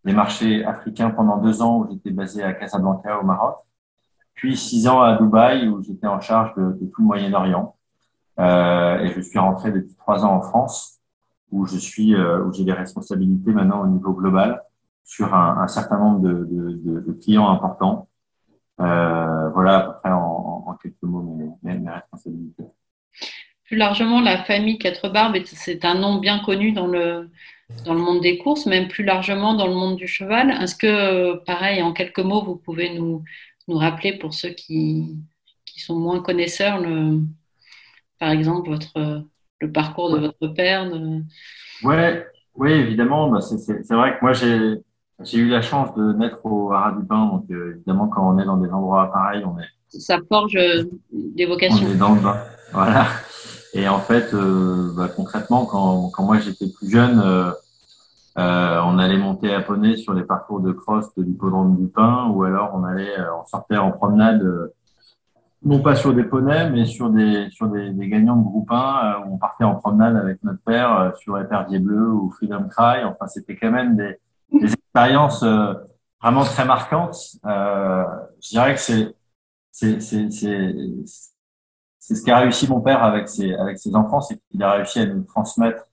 des 0.03 0.11
marchés 0.11 0.65
africains 0.65 1.11
pendant 1.11 1.37
deux 1.37 1.61
ans 1.61 1.77
où 1.77 1.87
j'étais 1.89 2.11
basé 2.11 2.43
à 2.43 2.51
Casablanca 2.51 3.19
au 3.21 3.23
Maroc, 3.23 3.55
puis 4.33 4.55
six 4.55 4.87
ans 4.87 5.01
à 5.01 5.17
Dubaï 5.17 5.67
où 5.67 5.81
j'étais 5.81 6.07
en 6.07 6.19
charge 6.19 6.53
de, 6.55 6.73
tout 6.93 7.01
le 7.01 7.05
Moyen-Orient. 7.05 7.75
Euh, 8.39 8.99
et 8.99 9.11
je 9.13 9.21
suis 9.21 9.39
rentré 9.39 9.71
depuis 9.71 9.95
trois 9.95 10.23
ans 10.23 10.35
en 10.35 10.41
France 10.41 10.99
où 11.51 11.65
je 11.65 11.77
suis 11.77 12.13
euh, 12.13 12.43
où 12.43 12.53
j'ai 12.53 12.63
des 12.63 12.73
responsabilités 12.73 13.51
maintenant 13.51 13.81
au 13.81 13.87
niveau 13.87 14.13
global 14.13 14.61
sur 15.03 15.33
un, 15.33 15.57
un 15.61 15.67
certain 15.67 15.97
nombre 15.97 16.19
de, 16.19 16.47
de, 16.51 16.99
de 16.99 17.11
clients 17.13 17.49
importants 17.49 18.07
voilà 18.77 19.77
à 19.77 19.81
peu 19.81 19.99
près 20.01 20.11
en, 20.11 20.63
en 20.67 20.73
quelques 20.75 21.01
mots 21.03 21.55
mes, 21.63 21.77
mes, 21.77 21.89
responsabilités. 21.89 22.63
Plus 23.65 23.77
largement, 23.77 24.21
la 24.21 24.43
famille 24.43 24.77
Quatre 24.77 25.09
Barbes, 25.09 25.37
c'est 25.45 25.83
un 25.83 25.95
nom 25.95 26.19
bien 26.19 26.39
connu 26.39 26.71
dans 26.71 26.87
le, 26.87 27.29
dans 27.85 27.93
le 27.93 27.99
monde 27.99 28.21
des 28.21 28.37
courses, 28.37 28.65
même 28.65 28.87
plus 28.87 29.03
largement 29.03 29.55
dans 29.55 29.67
le 29.67 29.73
monde 29.73 29.97
du 29.97 30.07
cheval. 30.07 30.51
Est-ce 30.61 30.75
que, 30.75 31.35
pareil, 31.43 31.81
en 31.81 31.91
quelques 31.91 32.19
mots, 32.19 32.43
vous 32.43 32.55
pouvez 32.55 32.97
nous, 32.97 33.23
nous 33.67 33.77
rappeler 33.77 34.17
pour 34.17 34.33
ceux 34.33 34.51
qui, 34.51 35.17
qui 35.65 35.81
sont 35.81 35.99
moins 35.99 36.21
connaisseurs, 36.21 36.79
le, 36.79 37.19
par 38.19 38.29
exemple, 38.29 38.69
votre, 38.69 39.25
le 39.59 39.71
parcours 39.71 40.11
de 40.11 40.19
votre 40.19 40.47
père 40.47 40.89
de... 40.89 41.21
ouais, 41.83 42.25
Oui, 42.55 42.71
évidemment. 42.71 43.29
Bah, 43.29 43.41
c'est 43.41 43.93
vrai 43.93 44.17
que 44.17 44.21
moi, 44.21 44.33
j'ai 44.33 44.75
j'ai 45.23 45.39
eu 45.39 45.49
la 45.49 45.61
chance 45.61 45.95
de 45.95 46.13
naître 46.13 46.45
au 46.45 46.69
Bain, 46.69 47.25
donc 47.25 47.45
euh, 47.49 47.75
évidemment 47.75 48.07
quand 48.07 48.27
on 48.29 48.39
est 48.39 48.45
dans 48.45 48.57
des 48.57 48.69
endroits 48.69 49.11
pareils, 49.11 49.43
on 49.45 49.59
est. 49.59 49.67
Ça 49.89 50.19
forge 50.29 50.55
euh, 50.55 50.83
des 51.11 51.45
vocations. 51.45 51.87
On 51.87 51.91
est 51.91 51.95
dans 51.95 52.13
le 52.13 52.21
bain, 52.21 52.37
voilà. 52.71 53.05
Et 53.73 53.87
en 53.87 53.99
fait, 53.99 54.33
euh, 54.33 54.91
bah, 54.95 55.07
concrètement, 55.07 55.65
quand, 55.65 56.09
quand 56.09 56.23
moi 56.23 56.39
j'étais 56.39 56.67
plus 56.67 56.89
jeune, 56.89 57.19
euh, 57.23 57.51
euh, 58.37 58.81
on 58.85 58.99
allait 58.99 59.17
monter 59.17 59.53
à 59.53 59.61
poney 59.61 59.97
sur 59.97 60.13
les 60.13 60.23
parcours 60.23 60.59
de 60.59 60.71
cross 60.71 61.13
de 61.15 61.23
l'hippodrome 61.23 61.75
du 61.77 61.87
Pin, 61.87 62.27
ou 62.33 62.43
alors 62.43 62.71
on 62.75 62.83
allait, 62.83 63.13
on 63.39 63.45
sortait 63.45 63.77
en 63.77 63.91
promenade, 63.91 64.43
non 65.63 65.79
pas 65.79 65.95
sur 65.95 66.13
des 66.13 66.23
poneys, 66.23 66.69
mais 66.69 66.85
sur 66.85 67.09
des 67.09 67.49
sur 67.49 67.67
des, 67.67 67.89
des 67.89 68.07
gagnants 68.07 68.35
de 68.35 68.43
groupe 68.43 68.71
1, 68.71 69.23
où 69.25 69.33
on 69.33 69.37
partait 69.37 69.63
en 69.63 69.75
promenade 69.75 70.15
avec 70.15 70.43
notre 70.43 70.61
père 70.61 71.13
sur 71.17 71.39
Épervier 71.39 71.79
Bleu 71.79 72.11
ou 72.11 72.29
Freedom 72.29 72.67
Cry. 72.69 73.03
Enfin, 73.05 73.27
c'était 73.27 73.55
quand 73.55 73.71
même 73.71 73.95
des 73.95 74.19
des 74.51 74.73
expériences 74.73 75.43
euh, 75.43 75.73
vraiment 76.21 76.43
très 76.43 76.65
marquantes. 76.65 77.17
Euh, 77.45 78.03
je 78.41 78.49
dirais 78.49 78.73
que 78.73 78.79
c'est 78.79 79.15
c'est 79.71 79.99
c'est 80.01 80.29
c'est 81.99 82.15
ce 82.15 82.23
qu'a 82.23 82.39
réussi 82.39 82.69
mon 82.69 82.81
père 82.81 83.03
avec 83.03 83.27
ses 83.27 83.53
avec 83.55 83.77
ses 83.77 83.95
enfants, 83.95 84.21
c'est 84.21 84.39
qu'il 84.49 84.63
a 84.63 84.73
réussi 84.73 84.99
à 84.99 85.05
nous 85.05 85.23
transmettre 85.23 85.83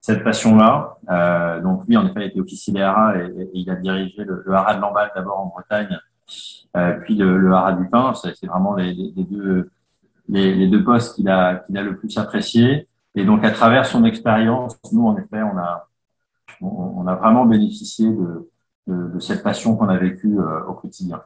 cette 0.00 0.24
passion-là. 0.24 0.98
Euh, 1.10 1.60
donc 1.60 1.86
lui, 1.86 1.96
en 1.96 2.04
effet, 2.06 2.26
il 2.26 2.30
était 2.30 2.40
officier 2.40 2.72
des 2.72 2.82
haras 2.82 3.16
et, 3.16 3.50
il 3.54 3.70
a 3.70 3.76
dirigé 3.76 4.24
le, 4.24 4.42
le 4.44 4.54
haras 4.54 4.74
de 4.74 4.80
Lamballe 4.80 5.12
d'abord 5.14 5.38
en 5.38 5.46
Bretagne, 5.46 5.96
euh, 6.76 6.94
puis 7.04 7.14
le, 7.14 7.38
le 7.38 7.52
haras 7.52 7.72
du 7.72 7.88
Pin. 7.88 8.12
C'est 8.14 8.46
vraiment 8.46 8.74
les, 8.74 8.94
deux 9.16 9.70
les 10.28 10.68
deux 10.68 10.82
postes 10.84 11.14
qu'il 11.14 11.28
a 11.28 11.56
qu'il 11.56 11.76
a 11.78 11.82
le 11.82 11.96
plus 11.96 12.16
apprécié. 12.18 12.88
Et 13.14 13.24
donc 13.24 13.44
à 13.44 13.50
travers 13.50 13.86
son 13.86 14.04
expérience, 14.04 14.76
nous 14.92 15.06
en 15.06 15.16
effet, 15.16 15.42
on 15.42 15.56
a 15.58 15.88
on, 16.62 17.06
a 17.06 17.14
vraiment 17.14 17.44
bénéficié 17.46 18.06
de, 18.06 18.50
de, 18.86 19.14
de 19.14 19.18
cette 19.18 19.42
passion 19.42 19.76
qu'on 19.76 19.88
a 19.88 19.98
vécue 19.98 20.38
euh, 20.38 20.64
au 20.66 20.74
quotidien. 20.74 21.22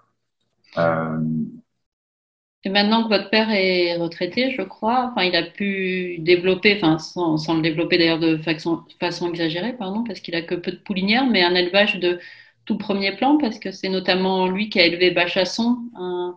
Euh, 0.78 1.18
et 2.64 2.68
maintenant 2.68 3.04
que 3.04 3.08
votre 3.08 3.30
père 3.30 3.48
est 3.50 3.96
retraité, 3.96 4.50
je 4.50 4.62
crois, 4.62 5.10
enfin, 5.12 5.22
il 5.22 5.36
a 5.36 5.44
pu 5.44 6.16
développer, 6.18 6.74
enfin, 6.76 6.98
sans, 6.98 7.36
sans 7.36 7.54
le 7.54 7.62
développer 7.62 7.96
d'ailleurs 7.96 8.18
de 8.18 8.38
façon, 8.38 8.82
façon 8.98 9.28
exagérée, 9.28 9.72
pardon, 9.74 10.02
parce 10.02 10.18
qu'il 10.18 10.34
a 10.34 10.42
que 10.42 10.56
peu 10.56 10.72
de 10.72 10.76
poulinières, 10.78 11.26
mais 11.26 11.44
un 11.44 11.54
élevage 11.54 12.00
de 12.00 12.18
tout 12.64 12.76
premier 12.76 13.14
plan, 13.16 13.38
parce 13.38 13.60
que 13.60 13.70
c'est 13.70 13.88
notamment 13.88 14.48
lui 14.48 14.68
qui 14.68 14.80
a 14.80 14.84
élevé 14.84 15.12
Bachasson, 15.12 15.78
un, 15.94 16.36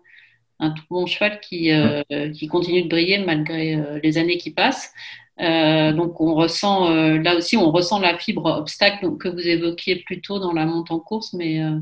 un 0.60 0.70
tout 0.72 0.84
bon 0.90 1.08
cheval 1.08 1.40
qui, 1.40 1.72
euh, 1.72 2.04
qui 2.32 2.48
continue 2.48 2.84
de 2.84 2.90
briller 2.90 3.18
malgré 3.20 3.76
euh, 3.76 4.00
les 4.04 4.18
années 4.18 4.38
qui 4.38 4.52
passent. 4.52 4.94
Euh, 5.39 5.93
donc 5.93 6.19
on 6.19 6.34
ressent 6.34 6.91
euh, 6.91 7.17
là 7.17 7.36
aussi 7.38 7.56
on 7.56 7.71
ressent 7.71 7.99
la 7.99 8.17
fibre 8.17 8.45
obstacle 8.45 9.15
que 9.15 9.30
vous 9.30 9.39
évoquiez 9.39 10.04
plus 10.06 10.19
tôt 10.21 10.38
dans 10.38 10.52
la 10.52 10.65
montée 10.65 10.93
en 10.93 10.99
course, 10.99 11.34
mais 11.34 11.63
euh... 11.63 11.80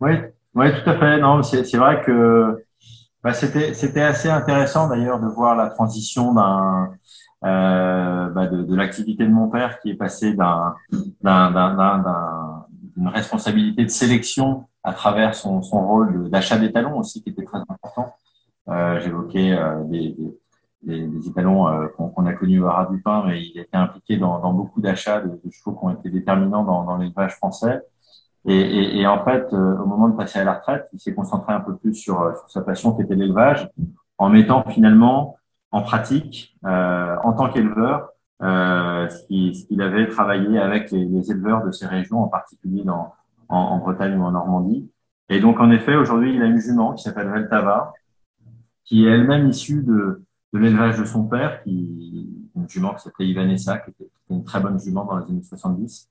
oui, 0.00 0.12
oui, 0.54 0.66
tout 0.70 0.90
à 0.90 0.96
fait. 0.96 1.18
Non, 1.18 1.42
c'est 1.42 1.76
vrai 1.76 2.02
que 2.02 2.64
bah, 3.24 3.32
c'était 3.32 4.00
assez 4.00 4.28
intéressant 4.28 4.88
d'ailleurs 4.88 5.18
de 5.18 5.26
voir 5.26 5.56
la 5.56 5.70
transition 5.70 6.34
d'un 6.34 6.92
euh, 7.44 8.28
bah, 8.28 8.46
de, 8.46 8.62
de 8.62 8.76
l'activité 8.76 9.24
de 9.24 9.32
mon 9.32 9.48
père 9.48 9.80
qui 9.80 9.90
est 9.90 9.96
passé 9.96 10.34
d'un 10.34 10.76
d'une 12.94 13.08
responsabilité 13.08 13.84
de 13.84 13.90
sélection 13.90 14.66
à 14.84 14.92
travers 14.92 15.34
son, 15.34 15.62
son 15.62 15.84
rôle 15.84 16.30
d'achat 16.30 16.58
des 16.58 16.70
talons 16.70 16.98
aussi 16.98 17.22
qui 17.22 17.30
était 17.30 17.44
très 17.44 17.58
important. 17.58 18.14
Euh, 18.68 19.00
J'évoquais 19.00 19.58
des, 19.86 20.10
des 20.10 20.38
des, 20.82 21.06
des 21.06 21.28
étalons 21.28 21.68
euh, 21.68 21.86
qu'on 21.88 22.26
a 22.26 22.32
connus 22.34 22.60
au 22.62 22.66
Haras 22.66 22.86
du 22.86 23.00
Pin, 23.00 23.24
mais 23.26 23.42
il 23.42 23.58
était 23.58 23.76
impliqué 23.76 24.16
dans, 24.16 24.40
dans 24.40 24.52
beaucoup 24.52 24.80
d'achats 24.80 25.20
de, 25.20 25.28
de, 25.28 25.50
chevaux 25.50 25.72
qui 25.72 25.84
ont 25.84 25.90
été 25.90 26.10
déterminants 26.10 26.64
dans, 26.64 26.84
dans 26.84 26.96
l'élevage 26.96 27.36
français. 27.36 27.82
Et, 28.44 28.54
et, 28.54 29.00
et, 29.00 29.06
en 29.06 29.24
fait, 29.24 29.52
euh, 29.52 29.78
au 29.78 29.86
moment 29.86 30.08
de 30.08 30.16
passer 30.16 30.40
à 30.40 30.44
la 30.44 30.54
retraite, 30.54 30.88
il 30.92 30.98
s'est 30.98 31.14
concentré 31.14 31.52
un 31.52 31.60
peu 31.60 31.76
plus 31.76 31.94
sur, 31.94 32.20
euh, 32.20 32.34
sur 32.34 32.50
sa 32.50 32.62
passion 32.62 32.92
qui 32.94 33.02
était 33.02 33.14
l'élevage, 33.14 33.68
en 34.18 34.28
mettant 34.30 34.64
finalement 34.64 35.36
en 35.70 35.82
pratique, 35.82 36.56
euh, 36.64 37.16
en 37.22 37.32
tant 37.32 37.48
qu'éleveur, 37.48 38.10
euh, 38.42 39.08
ce 39.08 39.26
qu'il 39.66 39.82
avait 39.82 40.08
travaillé 40.08 40.58
avec 40.58 40.90
les, 40.90 41.04
les, 41.04 41.30
éleveurs 41.30 41.64
de 41.64 41.70
ces 41.70 41.86
régions, 41.86 42.22
en 42.22 42.28
particulier 42.28 42.82
dans, 42.82 43.12
en, 43.48 43.56
en, 43.56 43.78
Bretagne 43.78 44.18
ou 44.18 44.24
en 44.24 44.32
Normandie. 44.32 44.90
Et 45.28 45.38
donc, 45.38 45.60
en 45.60 45.70
effet, 45.70 45.94
aujourd'hui, 45.94 46.34
il 46.34 46.42
a 46.42 46.46
une 46.46 46.58
jument 46.58 46.92
qui 46.94 47.04
s'appelle 47.04 47.28
Veltava, 47.28 47.92
qui 48.84 49.06
est 49.06 49.10
elle-même 49.10 49.48
issue 49.48 49.82
de, 49.82 50.22
de 50.52 50.58
l'élevage 50.58 50.98
de 50.98 51.04
son 51.04 51.24
père, 51.24 51.62
qui, 51.62 52.28
une 52.56 52.68
jument 52.68 52.94
qui 52.94 53.02
s'appelait 53.02 53.26
Ivanessa, 53.28 53.78
qui 53.78 53.90
était 53.90 54.10
une 54.30 54.44
très 54.44 54.60
bonne 54.60 54.78
jument 54.80 55.04
dans 55.04 55.18
les 55.18 55.24
années 55.30 55.42
70. 55.42 56.08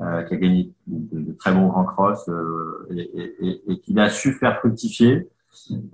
euh, 0.00 0.22
qui 0.24 0.34
a 0.34 0.36
gagné 0.36 0.72
de, 0.86 1.32
très 1.32 1.52
bons 1.52 1.68
grands 1.68 1.84
cross 1.84 2.28
euh, 2.28 2.86
et, 2.96 3.34
et, 3.40 3.72
et 3.72 3.80
qu'il 3.80 3.98
a 3.98 4.08
su 4.10 4.32
faire 4.32 4.58
fructifier 4.60 5.28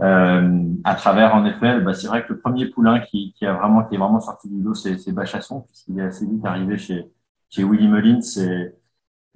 euh, 0.00 0.64
à 0.84 0.94
travers, 0.94 1.34
en 1.34 1.44
effet, 1.46 1.80
bah, 1.80 1.94
c'est 1.94 2.06
vrai 2.08 2.24
que 2.26 2.32
le 2.32 2.38
premier 2.40 2.66
poulain 2.66 3.00
qui, 3.00 3.32
qui, 3.34 3.46
a 3.46 3.54
vraiment, 3.54 3.84
qui 3.84 3.94
est 3.94 3.98
vraiment 3.98 4.20
sorti 4.20 4.48
du 4.48 4.60
dos, 4.60 4.74
c'est 4.74 5.12
Bachasson, 5.12 5.62
puisqu'il 5.62 5.98
est 5.98 6.02
assez 6.02 6.26
vite 6.26 6.44
arrivé 6.44 6.76
chez, 6.76 7.06
chez 7.48 7.64
Willy 7.64 7.88
Mullins 7.88 8.20
et, 8.38 8.72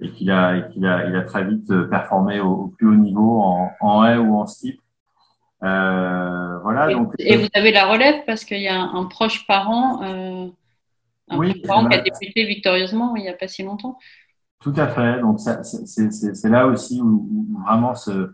et 0.01 0.11
qu'il 0.11 0.29
a, 0.31 0.61
qu'il 0.61 0.85
a, 0.85 1.07
il 1.07 1.15
a 1.15 1.23
très 1.23 1.45
vite 1.45 1.73
performé 1.89 2.39
au, 2.39 2.67
plus 2.67 2.87
haut 2.89 2.95
niveau 2.95 3.41
en, 3.41 3.71
en 3.81 4.05
haie 4.05 4.17
ou 4.17 4.35
en 4.35 4.45
steep. 4.45 4.79
Euh, 5.63 6.59
voilà. 6.59 6.89
Et, 6.89 6.93
donc, 6.93 7.13
et 7.19 7.37
vous 7.37 7.47
avez 7.53 7.71
la 7.71 7.85
relève 7.85 8.23
parce 8.25 8.45
qu'il 8.45 8.61
y 8.61 8.67
a 8.67 8.79
un, 8.79 9.05
proche 9.05 9.45
parent, 9.45 10.03
euh, 10.03 10.47
un 11.29 11.37
oui, 11.37 11.61
parent 11.61 11.87
qui 11.87 11.95
a 11.95 12.01
débuté 12.01 12.45
victorieusement 12.45 13.15
il 13.15 13.23
n'y 13.23 13.29
a 13.29 13.33
pas 13.33 13.47
si 13.47 13.63
longtemps. 13.63 13.97
Tout 14.61 14.73
à 14.77 14.87
fait. 14.87 15.19
Donc 15.21 15.39
c'est 15.39 16.49
là 16.49 16.67
aussi 16.67 17.01
où, 17.01 17.27
où 17.31 17.61
vraiment 17.63 17.95
ce, 17.95 18.31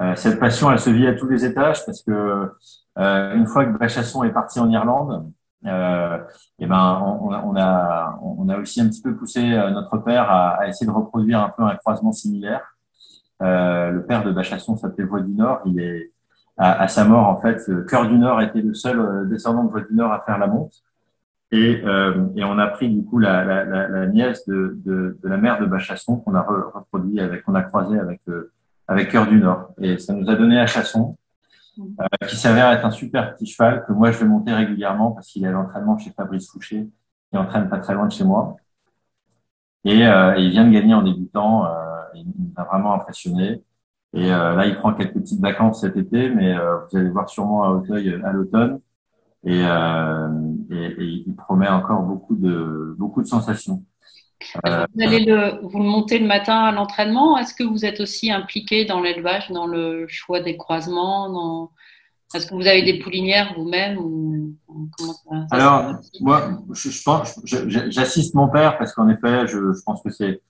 euh, 0.00 0.14
cette 0.16 0.40
passion, 0.40 0.70
elle 0.70 0.78
se 0.78 0.90
vit 0.90 1.06
à 1.06 1.14
tous 1.14 1.28
les 1.28 1.44
étages 1.44 1.84
parce 1.84 2.02
que 2.02 2.50
euh, 2.98 3.34
une 3.34 3.46
fois 3.46 3.64
que 3.64 3.76
Bachasson 3.76 4.24
est 4.24 4.32
parti 4.32 4.58
en 4.58 4.70
Irlande, 4.70 5.30
euh, 5.66 6.18
et 6.58 6.66
ben 6.66 7.02
on, 7.04 7.28
on, 7.28 7.56
a 7.56 8.18
on 8.22 8.48
a 8.48 8.56
aussi 8.56 8.80
un 8.80 8.88
petit 8.88 9.02
peu 9.02 9.14
poussé 9.14 9.42
notre 9.42 9.98
père 9.98 10.30
à, 10.30 10.60
à, 10.60 10.68
essayer 10.68 10.86
de 10.86 10.92
reproduire 10.92 11.40
un 11.40 11.50
peu 11.50 11.62
un 11.64 11.76
croisement 11.76 12.12
similaire. 12.12 12.62
Euh, 13.42 13.90
le 13.90 14.04
père 14.04 14.22
de 14.24 14.32
Bachasson 14.32 14.76
s'appelait 14.76 15.04
Voix 15.04 15.20
du 15.20 15.32
Nord. 15.32 15.60
Il 15.66 15.80
est 15.80 16.12
à, 16.60 16.82
à, 16.82 16.88
sa 16.88 17.04
mort 17.04 17.26
en 17.26 17.40
fait, 17.40 17.58
Cœur 17.88 18.06
du 18.06 18.16
Nord 18.18 18.40
était 18.42 18.60
le 18.62 18.74
seul 18.74 19.28
descendant 19.28 19.64
de 19.64 19.70
Voix 19.70 19.80
du 19.80 19.94
Nord 19.94 20.12
à 20.12 20.20
faire 20.20 20.38
la 20.38 20.46
monte. 20.46 20.74
Et, 21.52 21.82
euh, 21.84 22.26
et, 22.36 22.44
on 22.44 22.58
a 22.58 22.68
pris 22.68 22.88
du 22.88 23.04
coup 23.04 23.18
la, 23.18 23.44
la, 23.44 23.64
la, 23.64 23.88
la 23.88 24.06
nièce 24.06 24.46
de, 24.46 24.78
de, 24.84 25.18
de, 25.20 25.28
la 25.28 25.36
mère 25.36 25.58
de 25.58 25.66
Bachasson 25.66 26.20
qu'on 26.20 26.36
a 26.36 26.42
reproduit 26.42 27.20
avec, 27.20 27.42
qu'on 27.42 27.56
a 27.56 27.62
croisé 27.62 27.98
avec 27.98 28.20
avec 28.90 29.08
Cœur 29.08 29.26
du 29.26 29.38
Nord. 29.38 29.70
Et 29.80 29.98
ça 29.98 30.12
nous 30.12 30.28
a 30.28 30.34
donné 30.34 30.58
un 30.58 30.66
chasson, 30.66 31.16
euh, 31.78 32.26
qui 32.26 32.36
s'avère 32.36 32.70
être 32.72 32.84
un 32.84 32.90
super 32.90 33.34
petit 33.34 33.46
cheval 33.46 33.84
que 33.86 33.92
moi 33.92 34.10
je 34.10 34.18
vais 34.18 34.26
monter 34.26 34.52
régulièrement 34.52 35.12
parce 35.12 35.28
qu'il 35.28 35.44
est 35.44 35.48
à 35.48 35.52
l'entraînement 35.52 35.96
chez 35.96 36.10
Fabrice 36.10 36.50
Fouché, 36.50 36.88
qui 37.30 37.38
entraîne 37.38 37.68
pas 37.68 37.78
très 37.78 37.94
loin 37.94 38.06
de 38.06 38.12
chez 38.12 38.24
moi. 38.24 38.56
Et, 39.84 40.06
euh, 40.06 40.36
il 40.36 40.50
vient 40.50 40.66
de 40.66 40.72
gagner 40.72 40.92
en 40.92 41.02
débutant. 41.02 41.66
Euh, 41.66 41.70
il 42.14 42.26
nous 42.26 42.52
a 42.56 42.64
vraiment 42.64 42.94
impressionné. 42.94 43.62
Et 44.12 44.32
euh, 44.32 44.54
là, 44.56 44.66
il 44.66 44.76
prend 44.76 44.92
quelques 44.94 45.14
petites 45.14 45.40
vacances 45.40 45.82
cet 45.82 45.96
été, 45.96 46.30
mais 46.30 46.54
euh, 46.54 46.78
vous 46.90 46.98
allez 46.98 47.10
voir 47.10 47.28
sûrement 47.28 47.62
à 47.64 47.70
Hauteuil 47.70 48.20
à 48.24 48.32
l'automne. 48.32 48.80
Et, 49.44 49.62
euh, 49.64 50.28
et, 50.70 50.84
et, 50.84 51.24
il 51.26 51.34
promet 51.36 51.68
encore 51.68 52.02
beaucoup 52.02 52.34
de 52.36 52.94
beaucoup 52.98 53.22
de 53.22 53.26
sensations. 53.26 53.82
Euh, 54.66 54.86
vous 54.94 55.02
allez 55.02 55.24
le, 55.24 55.60
vous 55.66 55.78
le 55.78 55.84
montez 55.84 56.18
le 56.18 56.26
matin 56.26 56.56
à 56.56 56.72
l'entraînement? 56.72 57.38
Est-ce 57.38 57.54
que 57.54 57.64
vous 57.64 57.84
êtes 57.84 58.00
aussi 58.00 58.30
impliqué 58.30 58.84
dans 58.84 59.00
l'élevage, 59.00 59.50
dans 59.50 59.66
le 59.66 60.06
choix 60.08 60.40
des 60.40 60.56
croisements 60.56 61.30
dans... 61.30 61.70
Est-ce 62.34 62.46
que 62.46 62.54
vous 62.54 62.66
avez 62.66 62.82
des 62.82 63.00
poulinières 63.00 63.54
vous-même 63.56 63.98
ou 63.98 64.54
Alors, 65.50 65.96
moi, 66.20 66.62
je, 66.72 66.90
je 66.90 67.02
pense, 67.02 67.40
j'assiste 67.44 68.34
mon 68.34 68.48
père 68.48 68.78
parce 68.78 68.94
qu'en 68.94 69.08
effet, 69.08 69.48
je, 69.48 69.72
je, 69.72 69.82
pense 69.84 70.00
que 70.02 70.10
c'est 70.10 70.40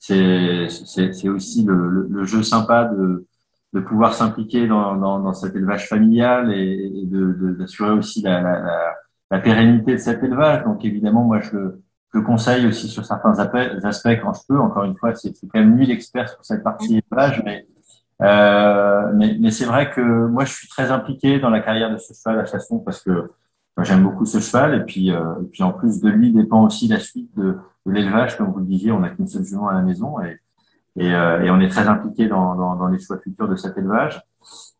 c'est 0.00 1.28
aussi 1.28 1.64
le, 1.64 2.06
le, 2.08 2.24
jeu 2.24 2.42
sympa 2.42 2.84
de, 2.84 3.26
de 3.74 3.80
pouvoir 3.80 4.14
s'impliquer 4.14 4.66
dans, 4.66 4.96
dans, 4.96 5.20
dans, 5.20 5.34
cet 5.34 5.54
élevage 5.54 5.88
familial 5.88 6.52
et, 6.52 6.90
et 7.02 7.06
d'assurer 7.06 7.92
aussi 7.92 8.22
la, 8.22 8.40
la, 8.40 8.94
la, 9.30 9.38
pérennité 9.38 9.92
de 9.92 9.98
cet 9.98 10.24
élevage. 10.24 10.64
Donc 10.64 10.84
évidemment, 10.84 11.24
moi, 11.24 11.40
je 11.40 11.76
je 12.12 12.18
conseille 12.18 12.66
aussi 12.66 12.88
sur 12.88 13.04
certains 13.04 13.38
aspects 13.38 14.18
quand 14.20 14.32
je 14.32 14.40
peux. 14.48 14.58
Encore 14.58 14.84
une 14.84 14.96
fois, 14.96 15.14
c'est 15.14 15.32
quand 15.42 15.60
même 15.60 15.76
lui 15.76 15.86
l'expert 15.86 16.28
sur 16.28 16.44
cette 16.44 16.64
partie 16.64 16.98
élevage, 16.98 17.42
mais 17.44 17.66
euh, 18.22 19.12
mais, 19.14 19.36
mais 19.40 19.50
c'est 19.50 19.64
vrai 19.64 19.90
que 19.90 20.00
moi, 20.00 20.44
je 20.44 20.52
suis 20.52 20.68
très 20.68 20.90
impliqué 20.90 21.40
dans 21.40 21.50
la 21.50 21.60
carrière 21.60 21.90
de 21.90 21.98
ce 21.98 22.12
cheval 22.12 22.40
à 22.40 22.44
Chasson 22.44 22.78
parce 22.80 23.00
que 23.02 23.30
j'aime 23.82 24.02
beaucoup 24.02 24.26
ce 24.26 24.40
cheval 24.40 24.74
et 24.74 24.84
puis 24.84 25.10
euh, 25.10 25.40
et 25.40 25.46
puis 25.46 25.62
en 25.62 25.72
plus 25.72 26.00
de 26.00 26.10
lui 26.10 26.32
dépend 26.32 26.66
aussi 26.66 26.86
la 26.86 26.98
suite 26.98 27.34
de, 27.34 27.56
de 27.86 27.92
l'élevage, 27.92 28.36
comme 28.36 28.52
vous 28.52 28.60
le 28.60 28.66
disiez, 28.66 28.92
on 28.92 29.00
n'a 29.00 29.10
qu'une 29.10 29.26
seule 29.26 29.44
jument 29.44 29.68
à 29.68 29.74
la 29.74 29.82
maison 29.82 30.20
et 30.20 30.38
et, 30.96 31.14
euh, 31.14 31.42
et 31.42 31.50
on 31.50 31.60
est 31.60 31.68
très 31.68 31.86
impliqué 31.86 32.26
dans, 32.26 32.56
dans, 32.56 32.74
dans, 32.74 32.88
les 32.88 32.98
choix 32.98 33.16
futurs 33.18 33.48
de 33.48 33.54
cet 33.54 33.78
élevage. 33.78 34.20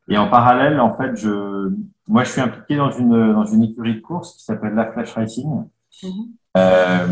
Et 0.09 0.19
en 0.19 0.29
parallèle, 0.29 0.81
en 0.81 0.97
fait, 0.97 1.15
je 1.15 1.73
moi, 2.09 2.25
je 2.25 2.33
suis 2.33 2.41
impliqué 2.41 2.77
dans 2.77 2.91
une 2.91 3.33
dans 3.33 3.45
une 3.45 3.63
écurie 3.63 3.95
de 3.95 4.01
course 4.01 4.37
qui 4.37 4.45
s'appelle 4.45 4.75
la 4.75 4.91
Flash 4.91 5.15
Racing. 5.15 5.65
Mm-hmm 6.03 6.31
euh, 6.57 7.07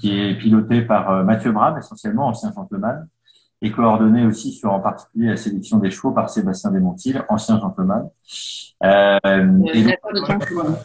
qui 0.00 0.20
est 0.20 0.34
piloté 0.36 0.82
par 0.82 1.10
euh, 1.10 1.24
Mathieu 1.24 1.50
Brab, 1.50 1.78
essentiellement 1.78 2.28
ancien 2.28 2.52
gentleman, 2.52 3.08
et 3.60 3.72
coordonné 3.72 4.24
aussi 4.24 4.52
sur 4.52 4.72
en 4.72 4.78
particulier 4.78 5.30
la 5.30 5.36
sélection 5.36 5.78
des 5.78 5.90
chevaux 5.90 6.12
par 6.12 6.30
Sébastien 6.30 6.70
Desmontil, 6.70 7.20
ancien 7.28 7.58
gentleman. 7.58 8.08
Euh, 8.84 9.18
gentleman. 10.28 10.76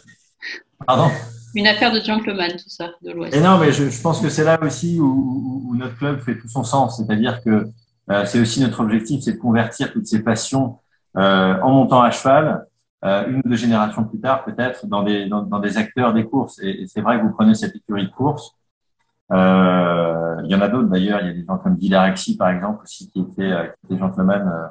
Pardon? 0.84 1.08
Une 1.54 1.66
affaire 1.66 1.92
de 1.92 2.00
gentleman, 2.00 2.52
tout 2.52 2.68
ça, 2.68 2.90
de 3.02 3.12
l'Ouest. 3.12 3.40
Non, 3.40 3.58
mais 3.58 3.72
je, 3.72 3.88
je 3.88 4.02
pense 4.02 4.20
que 4.20 4.28
c'est 4.28 4.44
là 4.44 4.58
aussi 4.62 4.98
où, 5.00 5.62
où, 5.68 5.76
notre 5.76 5.96
club 5.96 6.20
fait 6.20 6.38
tout 6.38 6.48
son 6.48 6.64
sens, 6.64 6.96
c'est-à-dire 6.96 7.42
que 7.42 7.68
euh, 8.10 8.24
c'est 8.26 8.40
aussi 8.40 8.60
notre 8.60 8.80
objectif, 8.80 9.22
c'est 9.22 9.32
de 9.32 9.38
convertir 9.38 9.92
toutes 9.92 10.06
ces 10.06 10.22
passions 10.22 10.78
euh, 11.16 11.60
en 11.60 11.70
montant 11.70 12.02
à 12.02 12.10
cheval 12.10 12.66
euh, 13.04 13.26
une 13.28 13.38
ou 13.44 13.48
deux 13.48 13.56
générations 13.56 14.04
plus 14.04 14.20
tard, 14.20 14.44
peut-être, 14.44 14.86
dans 14.86 15.02
des, 15.02 15.26
dans, 15.26 15.42
dans, 15.42 15.60
des 15.60 15.76
acteurs 15.76 16.14
des 16.14 16.24
courses. 16.24 16.58
Et, 16.62 16.86
c'est 16.86 17.02
vrai 17.02 17.18
que 17.18 17.22
vous 17.24 17.32
prenez 17.32 17.54
cette 17.54 17.76
écurie 17.76 18.06
de 18.06 18.10
course. 18.10 18.52
Euh, 19.30 20.36
il 20.44 20.50
y 20.50 20.54
en 20.54 20.60
a 20.60 20.68
d'autres 20.68 20.88
d'ailleurs. 20.88 21.20
Il 21.20 21.26
y 21.26 21.30
a 21.30 21.32
des 21.34 21.44
gens 21.44 21.58
comme 21.58 21.76
Dilarexi, 21.76 22.36
par 22.36 22.48
exemple, 22.48 22.82
aussi, 22.82 23.10
qui 23.10 23.20
étaient, 23.20 23.52
euh, 23.52 23.64
qui 23.66 23.92
étaient 23.92 23.98
gentlemen 23.98 24.42
euh, 24.42 24.66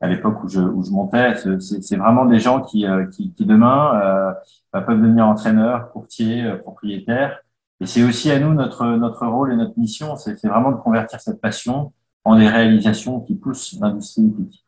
à 0.00 0.06
l'époque 0.06 0.42
où 0.44 0.48
je, 0.48 0.60
où 0.60 0.84
je 0.84 0.90
montais. 0.90 1.34
C'est 1.60 1.96
vraiment 1.96 2.24
des 2.24 2.38
gens 2.38 2.62
qui, 2.62 2.86
qui, 3.12 3.32
qui 3.32 3.44
demain 3.44 4.00
euh, 4.00 4.32
bah, 4.72 4.82
peuvent 4.82 5.00
devenir 5.00 5.26
entraîneurs, 5.26 5.90
courtiers, 5.90 6.44
propriétaires. 6.62 7.40
Et 7.80 7.86
c'est 7.86 8.02
aussi 8.02 8.30
à 8.30 8.38
nous 8.40 8.54
notre, 8.54 8.86
notre 8.86 9.26
rôle 9.26 9.52
et 9.52 9.56
notre 9.56 9.78
mission, 9.78 10.16
c'est 10.16 10.44
vraiment 10.46 10.72
de 10.72 10.76
convertir 10.76 11.20
cette 11.20 11.40
passion 11.40 11.92
en 12.24 12.36
des 12.36 12.48
réalisations 12.48 13.20
qui 13.20 13.34
poussent 13.34 13.76
l'industrie 13.80 14.22
hippique. 14.22 14.66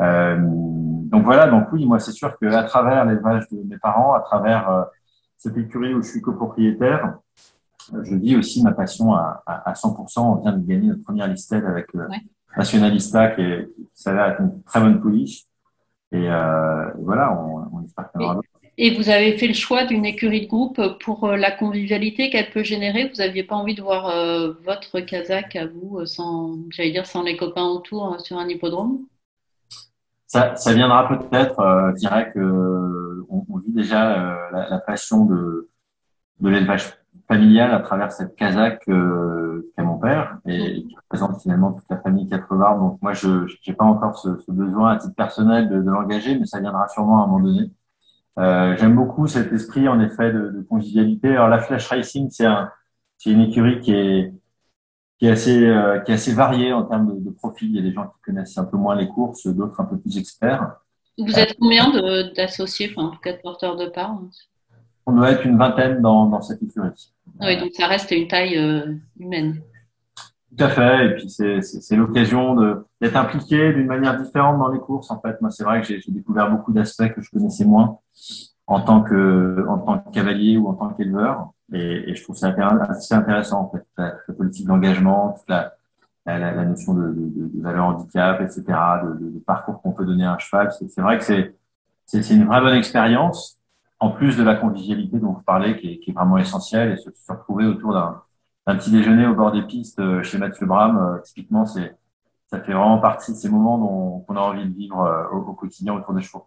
Euh, 0.00 0.36
donc 0.40 1.24
voilà, 1.24 1.46
donc 1.46 1.68
oui, 1.72 1.86
moi 1.86 2.00
c'est 2.00 2.12
sûr 2.12 2.36
qu'à 2.38 2.64
travers 2.64 3.04
l'élevage 3.04 3.48
de 3.50 3.62
mes 3.62 3.78
parents, 3.78 4.14
à 4.14 4.20
travers 4.20 4.68
euh, 4.68 4.82
cette 5.38 5.56
écurie 5.56 5.94
où 5.94 6.02
je 6.02 6.08
suis 6.08 6.20
copropriétaire, 6.20 7.18
euh, 7.94 8.02
je 8.04 8.16
vis 8.16 8.36
aussi 8.36 8.62
ma 8.62 8.72
passion 8.72 9.14
à, 9.14 9.42
à, 9.46 9.72
100%. 9.72 10.20
On 10.20 10.34
vient 10.36 10.52
de 10.52 10.66
gagner 10.66 10.88
notre 10.88 11.02
première 11.02 11.28
listelle 11.28 11.64
avec 11.66 11.94
euh, 11.94 12.06
Nationalista, 12.56 13.28
qui, 13.28 13.42
est, 13.42 13.68
qui 13.76 14.02
s'avère 14.02 14.26
être 14.26 14.40
une 14.40 14.62
très 14.64 14.80
bonne 14.80 15.00
pouliche. 15.00 15.44
Et 16.12 16.28
euh, 16.28 16.90
voilà, 16.98 17.32
on, 17.32 17.78
on 17.78 17.84
espère 17.84 18.10
qu'il 18.10 18.20
y 18.20 18.24
en 18.24 18.26
aura 18.26 18.34
d'autres. 18.36 18.48
Et 18.78 18.96
vous 18.96 19.10
avez 19.10 19.36
fait 19.36 19.48
le 19.48 19.54
choix 19.54 19.84
d'une 19.84 20.06
écurie 20.06 20.42
de 20.42 20.48
groupe 20.48 20.80
pour 21.00 21.28
la 21.28 21.50
convivialité 21.50 22.30
qu'elle 22.30 22.50
peut 22.50 22.62
générer. 22.62 23.08
Vous 23.08 23.16
n'aviez 23.16 23.42
pas 23.42 23.54
envie 23.54 23.74
de 23.74 23.82
voir 23.82 24.08
euh, 24.08 24.52
votre 24.64 25.00
Kazakh 25.00 25.56
à 25.56 25.66
vous, 25.66 26.04
sans, 26.06 26.58
j'allais 26.70 26.90
dire, 26.90 27.06
sans 27.06 27.22
les 27.22 27.36
copains 27.36 27.66
autour 27.66 28.18
sur 28.20 28.38
un 28.38 28.48
hippodrome? 28.48 29.00
Ça, 30.26 30.56
ça 30.56 30.72
viendra 30.72 31.06
peut-être. 31.06 31.60
Euh, 31.60 31.90
je 31.94 32.00
dirais 32.00 32.32
que 32.32 33.22
on, 33.28 33.58
vit 33.58 33.72
déjà 33.72 34.12
euh, 34.12 34.50
la, 34.52 34.70
la, 34.70 34.78
passion 34.78 35.26
de, 35.26 35.68
de 36.40 36.48
l'élevage 36.48 36.94
familial 37.32 37.72
à 37.72 37.80
travers 37.80 38.12
cette 38.12 38.36
casaque 38.36 38.82
euh, 38.88 39.72
qu'a 39.74 39.82
mon 39.82 39.98
père 39.98 40.38
et 40.46 40.82
qui 40.82 40.96
représente 40.96 41.40
finalement 41.40 41.72
toute 41.72 41.88
la 41.88 41.98
famille 41.98 42.28
quatre 42.28 42.54
barbes. 42.54 42.80
Donc 42.80 42.98
moi, 43.00 43.14
je 43.14 43.46
n'ai 43.66 43.74
pas 43.74 43.84
encore 43.84 44.18
ce, 44.18 44.38
ce, 44.38 44.52
besoin 44.52 44.92
à 44.92 44.96
titre 44.98 45.14
personnel 45.14 45.70
de, 45.70 45.76
de 45.76 45.90
l'engager, 45.90 46.38
mais 46.38 46.44
ça 46.44 46.60
viendra 46.60 46.88
sûrement 46.88 47.22
à 47.22 47.24
un 47.24 47.26
moment 47.28 47.44
donné. 47.44 47.70
Euh, 48.38 48.76
J'aime 48.76 48.94
beaucoup 48.94 49.26
cet 49.26 49.50
esprit 49.52 49.88
en 49.88 49.98
effet 50.00 50.30
de, 50.30 50.50
de 50.50 50.62
convivialité. 50.62 51.30
Alors 51.30 51.48
la 51.48 51.58
Flash 51.58 51.88
Racing, 51.88 52.28
c'est 52.30 52.46
un, 52.46 52.70
une 53.24 53.40
écurie 53.40 53.80
qui 53.80 53.94
est 53.94 54.34
qui 55.18 55.26
est 55.26 55.30
assez 55.30 55.64
euh, 55.64 56.00
qui 56.00 56.10
est 56.12 56.14
assez 56.14 56.34
varié 56.34 56.72
en 56.72 56.82
termes 56.82 57.14
de, 57.14 57.24
de, 57.24 57.30
profil. 57.30 57.70
Il 57.70 57.76
y 57.76 57.78
a 57.78 57.82
des 57.82 57.92
gens 57.92 58.08
qui 58.08 58.20
connaissent 58.24 58.58
un 58.58 58.64
peu 58.64 58.76
moins 58.76 58.94
les 58.94 59.08
courses, 59.08 59.46
d'autres 59.46 59.80
un 59.80 59.84
peu 59.84 59.98
plus 59.98 60.18
experts. 60.18 60.74
Vous 61.18 61.38
êtes 61.38 61.56
combien 61.58 61.90
d'associés, 62.34 62.90
enfin 62.90 63.08
en 63.08 63.10
tout 63.10 63.20
cas 63.20 63.32
de 63.32 63.40
porteurs 63.40 63.76
de 63.76 63.86
part 63.86 64.18
On 65.06 65.12
doit 65.12 65.30
être 65.32 65.44
une 65.44 65.58
vingtaine 65.58 66.00
dans, 66.00 66.26
dans 66.26 66.42
cette 66.42 66.62
écurie. 66.62 66.90
Oui, 67.40 67.58
donc 67.58 67.70
ça 67.72 67.86
reste 67.86 68.10
une 68.10 68.28
taille 68.28 68.56
euh, 68.56 68.94
humaine. 69.18 69.60
Tout 70.56 70.64
à 70.64 70.68
fait. 70.68 71.06
Et 71.06 71.14
puis 71.14 71.30
c'est 71.30 71.96
l'occasion 71.96 72.54
d'être 73.00 73.16
impliqué 73.16 73.72
d'une 73.72 73.86
manière 73.86 74.20
différente 74.20 74.58
dans 74.58 74.68
les 74.68 74.78
courses. 74.78 75.10
En 75.10 75.20
fait, 75.20 75.40
moi 75.40 75.50
c'est 75.50 75.64
vrai 75.64 75.80
que 75.80 75.86
j'ai 75.86 76.02
découvert 76.08 76.50
beaucoup 76.50 76.72
d'aspects 76.72 77.08
que 77.14 77.22
je 77.22 77.30
connaissais 77.30 77.64
moins 77.64 77.98
en 78.66 78.80
tant 78.80 79.02
que 79.02 79.66
en 79.68 79.78
tant 79.78 79.98
que 79.98 80.10
cavalier 80.10 80.56
ou 80.56 80.68
en 80.68 80.74
tant 80.74 80.90
qu'éleveur. 80.90 81.52
Et, 81.72 82.10
et, 82.10 82.14
je 82.14 82.22
trouve 82.22 82.36
ça 82.36 82.54
assez 82.90 83.14
intéressant, 83.14 83.62
en 83.62 83.70
fait, 83.70 83.82
la, 83.96 84.14
la 84.28 84.34
politique 84.34 84.66
d'engagement, 84.66 85.34
toute 85.38 85.48
la, 85.48 85.72
la, 86.26 86.38
la, 86.52 86.64
notion 86.66 86.92
de, 86.92 87.08
de, 87.08 87.48
de, 87.48 87.62
valeur 87.62 87.86
handicap, 87.86 88.42
etc., 88.42 88.62
de, 89.04 89.30
de 89.30 89.38
parcours 89.38 89.80
qu'on 89.80 89.92
peut 89.92 90.04
donner 90.04 90.26
à 90.26 90.34
un 90.34 90.38
cheval. 90.38 90.70
C'est 90.70 91.00
vrai 91.00 91.16
que 91.16 91.24
c'est 91.24 91.54
c'est 92.04 92.34
une 92.34 92.44
vraie 92.44 92.60
bonne 92.60 92.74
expérience, 92.76 93.58
en 94.02 94.10
plus 94.10 94.36
de 94.36 94.42
la 94.42 94.56
convivialité 94.56 95.18
dont 95.18 95.32
vous 95.32 95.42
parlez, 95.42 95.78
qui 95.78 95.92
est, 95.92 95.98
qui 96.00 96.10
est 96.10 96.12
vraiment 96.12 96.38
essentielle, 96.38 96.92
et 96.92 96.96
se, 96.96 97.10
se 97.10 97.32
retrouver 97.32 97.66
autour 97.66 97.92
d'un 97.92 98.22
un 98.66 98.76
petit 98.76 98.92
déjeuner 98.92 99.26
au 99.26 99.34
bord 99.34 99.50
des 99.50 99.62
pistes 99.62 100.00
chez 100.22 100.38
Mathieu 100.38 100.66
Bram, 100.66 101.20
typiquement, 101.24 101.66
c'est 101.66 101.96
ça 102.46 102.60
fait 102.60 102.72
vraiment 102.72 102.98
partie 102.98 103.32
de 103.32 103.36
ces 103.36 103.48
moments 103.48 103.78
dont 103.78 104.20
qu'on 104.20 104.36
a 104.36 104.40
envie 104.40 104.64
de 104.64 104.74
vivre 104.74 105.28
au, 105.32 105.38
au, 105.38 105.54
quotidien 105.54 105.94
autour 105.94 106.14
des 106.14 106.20
chevaux. 106.20 106.46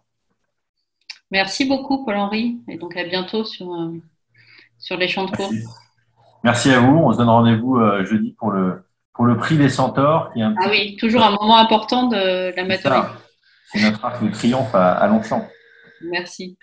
Merci 1.30 1.66
beaucoup, 1.66 2.04
Paul-Henri, 2.06 2.60
et 2.68 2.78
donc 2.78 2.96
à 2.96 3.04
bientôt 3.04 3.44
sur, 3.44 3.66
sur 4.78 4.96
les 4.96 5.08
champs 5.08 5.26
de 5.26 5.36
course. 5.36 5.52
Merci 6.44 6.70
à 6.70 6.80
vous. 6.80 6.96
On 6.96 7.12
se 7.12 7.18
donne 7.18 7.28
rendez-vous 7.28 7.80
jeudi 8.04 8.32
pour 8.38 8.50
le, 8.50 8.86
pour 9.12 9.24
le 9.24 9.36
prix 9.36 9.58
des 9.58 9.68
centaures. 9.68 10.32
Qui 10.32 10.40
est 10.40 10.44
un 10.44 10.54
ah 10.62 10.68
oui, 10.70 10.96
toujours 10.96 11.22
un 11.22 11.32
moment 11.32 11.58
important 11.58 12.06
de 12.06 12.54
l'amateurisme. 12.54 13.08
C'est 13.72 13.82
notre 13.82 14.04
arc 14.04 14.22
de 14.22 14.30
triomphe 14.30 14.74
à, 14.74 14.92
à 14.92 15.08
Longchamp. 15.08 15.46
Merci. 16.02 16.56